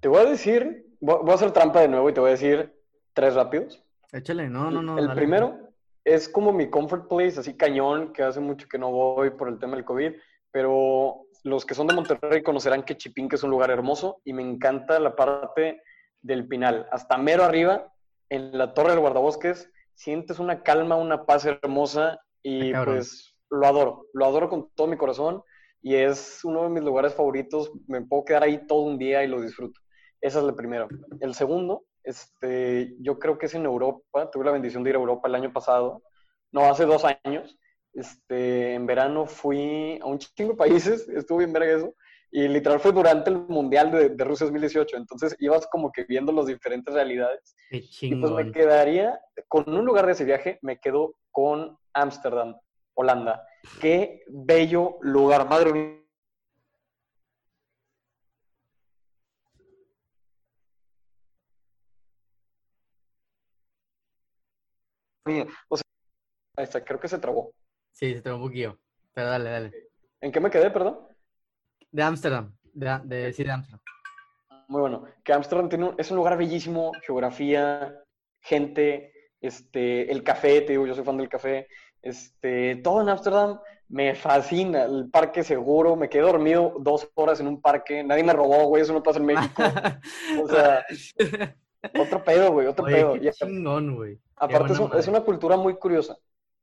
[0.01, 2.75] te voy a decir, voy a hacer trampa de nuevo y te voy a decir
[3.13, 3.83] tres rápidos.
[4.13, 4.99] Échale, no, no, no.
[4.99, 5.71] El primero
[6.05, 9.59] es como mi comfort place, así cañón, que hace mucho que no voy por el
[9.59, 10.13] tema del COVID,
[10.51, 14.43] pero los que son de Monterrey conocerán que Chipinque es un lugar hermoso y me
[14.43, 15.83] encanta la parte
[16.23, 16.89] del Pinal.
[16.91, 17.93] Hasta mero arriba,
[18.29, 24.07] en la Torre del Guardabosques, sientes una calma, una paz hermosa y pues lo adoro,
[24.13, 25.43] lo adoro con todo mi corazón
[25.83, 27.73] y es uno de mis lugares favoritos.
[27.87, 29.81] Me puedo quedar ahí todo un día y lo disfruto.
[30.21, 30.89] Ese es el primero.
[31.21, 34.31] El segundo, este, yo creo que es en Europa.
[34.31, 36.03] Tuve la bendición de ir a Europa el año pasado,
[36.53, 37.59] no, hace dos años.
[37.93, 41.95] Este, en verano fui a un chingo de países, estuve bien verga eso,
[42.31, 46.31] y literal fue durante el Mundial de, de, Rusia 2018, entonces ibas como que viendo
[46.31, 47.57] las diferentes realidades.
[47.69, 52.57] Qué y pues me quedaría, con un lugar de ese viaje, me quedo con Ámsterdam,
[52.95, 53.45] Holanda.
[53.81, 55.73] Qué bello lugar, madre
[65.27, 65.47] mía.
[65.69, 65.77] O
[66.67, 67.53] sea, creo que se trabó.
[67.93, 68.79] Sí, se trabó un poquillo.
[69.13, 69.73] Pero dale, dale.
[70.21, 71.07] ¿En qué me quedé, perdón?
[71.91, 72.57] De Ámsterdam.
[72.73, 73.81] De, de, sí, de Ámsterdam.
[74.69, 75.05] Muy bueno.
[75.25, 78.03] Que Ámsterdam tiene es un lugar bellísimo, geografía,
[78.41, 81.67] gente, este, el café, te digo, yo soy fan del café.
[82.03, 84.85] Este, todo en Ámsterdam me fascina.
[84.85, 88.03] El parque seguro, me quedé dormido dos horas en un parque.
[88.03, 89.63] Nadie me robó, güey, eso no pasa en México.
[90.45, 90.85] o sea,
[91.99, 93.15] otro pedo, güey, otro pedo.
[93.15, 94.19] Qué chingón, güey.
[94.37, 96.17] Aparte, es, es, una cultura muy curiosa,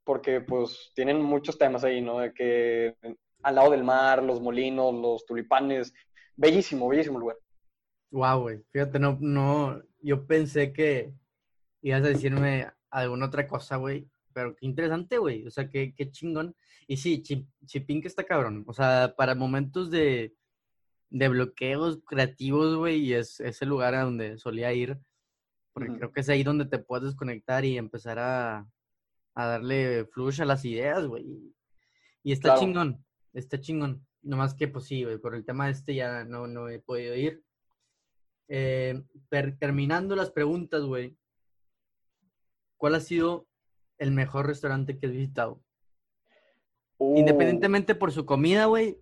[0.03, 2.19] porque pues tienen muchos temas ahí, ¿no?
[2.19, 2.95] De que
[3.43, 5.93] al lado del mar, los molinos, los tulipanes.
[6.35, 7.37] Bellísimo, bellísimo lugar.
[8.11, 8.63] Wow, güey.
[8.71, 11.13] Fíjate, no, no, yo pensé que
[11.81, 14.07] ibas a decirme alguna otra cosa, güey.
[14.37, 15.47] Pero qué interesante, güey.
[15.47, 16.55] O sea, qué, qué chingón.
[16.85, 18.63] Y sí, Chipín que está cabrón.
[18.67, 20.35] O sea, para momentos de,
[21.09, 24.99] de bloqueos creativos, güey, es, ese el lugar a donde solía ir.
[25.73, 28.67] Porque creo que es ahí donde te puedes desconectar y empezar a,
[29.33, 31.25] a darle flush a las ideas, güey.
[32.21, 33.03] Y está chingón,
[33.33, 34.05] está chingón.
[34.21, 37.43] Nomás que, pues sí, güey, por el tema este ya no, no he podido ir.
[38.49, 39.01] Eh,
[39.59, 41.17] terminando las preguntas, güey.
[42.77, 43.46] ¿Cuál ha sido
[43.97, 45.61] el mejor restaurante que has visitado?
[46.97, 47.17] Uh.
[47.17, 48.97] Independientemente por su comida, güey,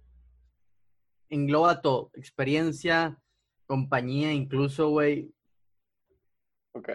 [1.30, 2.11] engloba todo.
[2.13, 3.22] Experiencia,
[3.65, 5.34] compañía, incluso, güey.
[6.73, 6.89] Ok.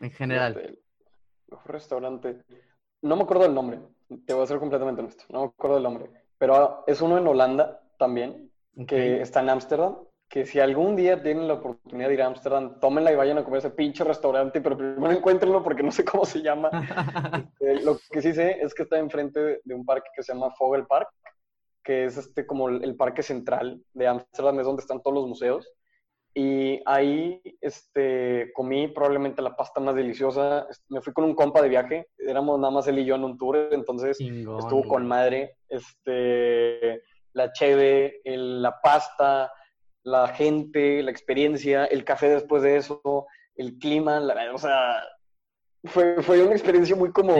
[0.00, 0.56] En general.
[0.58, 0.82] El
[1.50, 2.44] mejor restaurante.
[3.02, 3.80] No me acuerdo del nombre.
[4.26, 5.24] Te voy a ser completamente honesto.
[5.30, 6.10] No me acuerdo del nombre.
[6.38, 8.50] Pero es uno en Holanda también,
[8.86, 9.96] que está en Ámsterdam.
[10.28, 13.44] Que si algún día tienen la oportunidad de ir a Ámsterdam, tómenla y vayan a
[13.44, 16.70] comer ese pinche restaurante, pero primero encuéntrenlo porque no sé cómo se llama.
[17.60, 20.52] Este, lo que sí sé es que está enfrente de un parque que se llama
[20.58, 21.08] Vogelpark
[21.88, 25.66] que es este como el parque central de Ámsterdam, es donde están todos los museos.
[26.34, 30.66] Y ahí este, comí probablemente la pasta más deliciosa.
[30.88, 33.38] Me fui con un compa de viaje, éramos nada más él y yo en un
[33.38, 35.56] tour, entonces estuvo con madre.
[35.66, 37.02] Este,
[37.32, 39.50] la cheve, la pasta,
[40.08, 43.26] la gente, la experiencia, el café después de eso,
[43.56, 44.20] el clima,
[44.54, 45.02] o sea,
[45.84, 47.36] fue, fue una experiencia muy como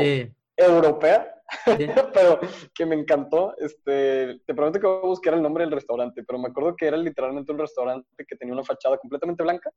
[0.57, 1.35] europea,
[2.13, 2.41] pero
[2.75, 3.55] que me encantó.
[3.59, 6.87] Este, te prometo que voy a buscar el nombre del restaurante, pero me acuerdo que
[6.87, 9.71] era literalmente un restaurante que tenía una fachada completamente blanca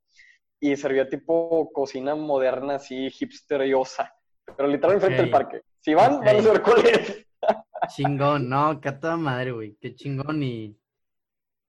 [0.60, 4.12] y servía tipo cocina moderna, así hipster y osa,
[4.56, 5.62] pero literalmente enfrente del parque.
[5.80, 7.26] Si van, van a ver cuál es.
[7.88, 10.76] Chingón, no, que a toda madre, güey, qué chingón y,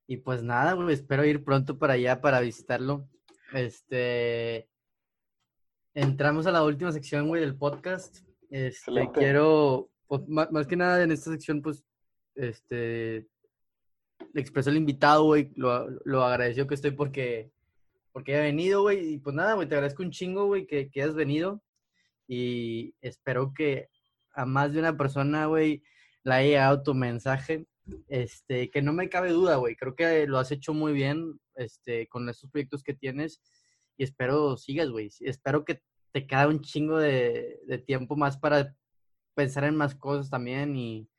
[0.08, 3.08] y pues nada, güey, espero ir pronto para allá para visitarlo.
[3.54, 4.68] Este,
[5.94, 8.18] entramos a la última sección, güey, del podcast.
[8.50, 11.84] Este, quiero pues, más, que nada en esta sección, pues,
[12.36, 13.28] este,
[14.34, 17.52] le expresó el invitado, güey, lo, lo agradeció que estoy porque,
[18.12, 21.02] porque haya venido, güey, y pues nada, güey, te agradezco un chingo, güey, que, que
[21.02, 21.64] has venido
[22.28, 23.90] y espero que
[24.34, 25.84] a más de una persona, güey,
[26.24, 27.66] le haya llegado tu mensaje,
[28.08, 32.08] este, que no me cabe duda, güey, creo que lo has hecho muy bien, este,
[32.08, 33.42] con estos proyectos que tienes
[33.98, 35.82] y espero sigas, güey, espero que
[36.12, 38.76] te quede un chingo de, de tiempo más para
[39.36, 41.10] pensar en más cosas también y,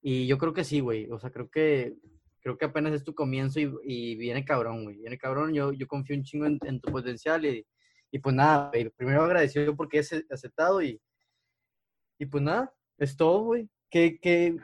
[0.00, 1.10] y yo creo que sí, güey.
[1.10, 1.96] O sea, creo que
[2.40, 4.96] creo que apenas es tu comienzo y, y viene cabrón, güey.
[4.96, 5.52] Viene cabrón.
[5.54, 7.66] Yo, yo confío un chingo en, tu potencial y,
[8.10, 8.90] y, pues nada, güey.
[8.90, 11.00] Primero agradecido porque has aceptado y,
[12.18, 13.68] y pues nada, es todo, güey.
[13.90, 14.56] ¿Qué, qué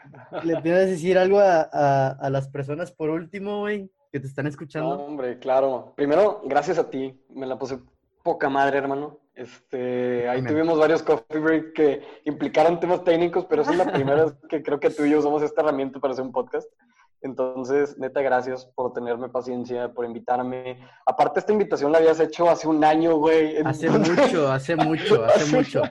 [0.43, 4.47] le piensas decir algo a, a, a, las personas por último, güey, que te están
[4.47, 4.91] escuchando?
[4.97, 5.93] hombre, claro.
[5.97, 7.19] Primero, gracias a ti.
[7.31, 7.79] Me la puse
[8.23, 9.21] poca madre, hermano.
[9.35, 14.27] Este, ahí tuvimos varios coffee break que implicaron temas técnicos, pero esa es la primera
[14.27, 16.69] vez que creo que tú y yo usamos esta herramienta para hacer un podcast.
[17.21, 20.79] Entonces, neta, gracias por tenerme paciencia, por invitarme.
[21.07, 23.57] Aparte, esta invitación la habías hecho hace un año, güey.
[23.65, 25.83] Hace mucho, hace mucho, hace mucho.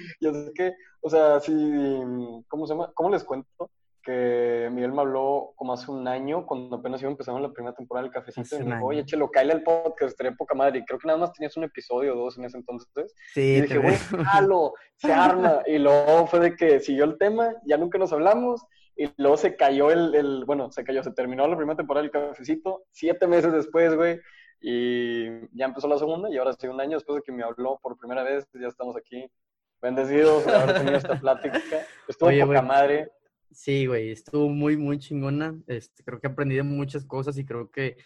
[0.20, 1.52] Yo sé que, o sea, si,
[2.48, 2.90] ¿cómo se llama?
[2.94, 3.70] ¿Cómo les cuento?
[4.02, 8.04] Que Miguel me habló como hace un año, cuando apenas iba empezando la primera temporada
[8.04, 10.78] del Cafecito, y me dijo, oye, chelo, cállale al podcast, estaría poca madre.
[10.78, 13.14] Y creo que nada más tenías un episodio o dos en ese entonces.
[13.34, 15.62] Sí, y dije, güey, jalo, se arma.
[15.66, 18.64] Y luego fue de que siguió el tema, ya nunca nos hablamos,
[19.00, 22.10] y luego se cayó el, el, bueno, se cayó, se terminó la primera temporada del
[22.10, 24.20] cafecito, siete meses después, güey,
[24.60, 25.24] y
[25.56, 27.96] ya empezó la segunda, y ahora sí, un año después de que me habló por
[27.96, 29.26] primera vez, ya estamos aquí,
[29.80, 31.60] bendecidos de haber tenido esta plática.
[32.08, 33.10] Estuvo poca madre.
[33.50, 35.58] Sí, güey, estuvo muy, muy chingona.
[35.66, 37.96] Este, creo que he aprendido muchas cosas y creo que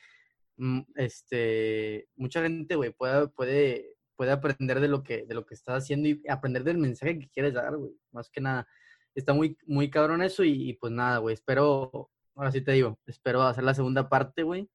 [0.56, 5.55] mm, este, mucha gente, güey, puede, puede, puede aprender de lo, que, de lo que
[5.55, 8.66] estás haciendo y aprender del mensaje que quieres dar, güey, más que nada
[9.14, 13.42] está muy, muy cabrón eso y, pues nada, güey, espero, ahora sí te digo, espero
[13.42, 14.68] hacer la segunda parte, güey.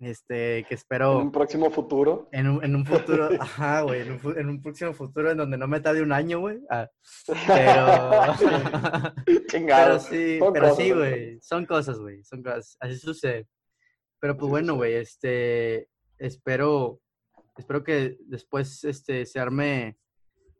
[0.00, 1.16] Este, que espero...
[1.16, 2.28] En un próximo futuro.
[2.30, 5.58] En un, en un futuro, ajá, güey, en un, en un, próximo futuro en donde
[5.58, 6.60] no me tarde un año, güey.
[6.70, 6.88] Ah,
[7.46, 8.34] pero...
[9.66, 13.48] pero sí, pero sí, güey, son cosas, güey, son cosas, así sucede.
[14.20, 15.88] Pero pues bueno, güey, este,
[16.18, 17.00] espero,
[17.56, 19.98] espero que después, este, se arme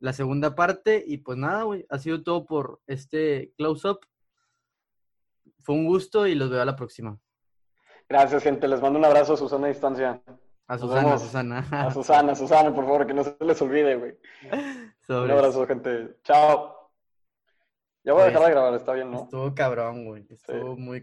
[0.00, 1.02] la segunda parte.
[1.06, 4.00] Y pues nada, güey, ha sido todo por este close-up.
[5.62, 7.18] Fue un gusto y los veo a la próxima.
[8.08, 8.66] Gracias, gente.
[8.66, 10.22] Les mando un abrazo a Susana a distancia.
[10.66, 11.66] A Susana, a Susana.
[11.70, 14.18] A Susana, Susana, por favor, que no se les olvide, güey.
[15.08, 16.16] Un abrazo, gente.
[16.24, 16.90] Chao.
[18.04, 19.24] Ya voy a dejar de grabar, está bien, ¿no?
[19.24, 20.26] Estuvo cabrón, güey.
[20.30, 20.96] Estuvo muy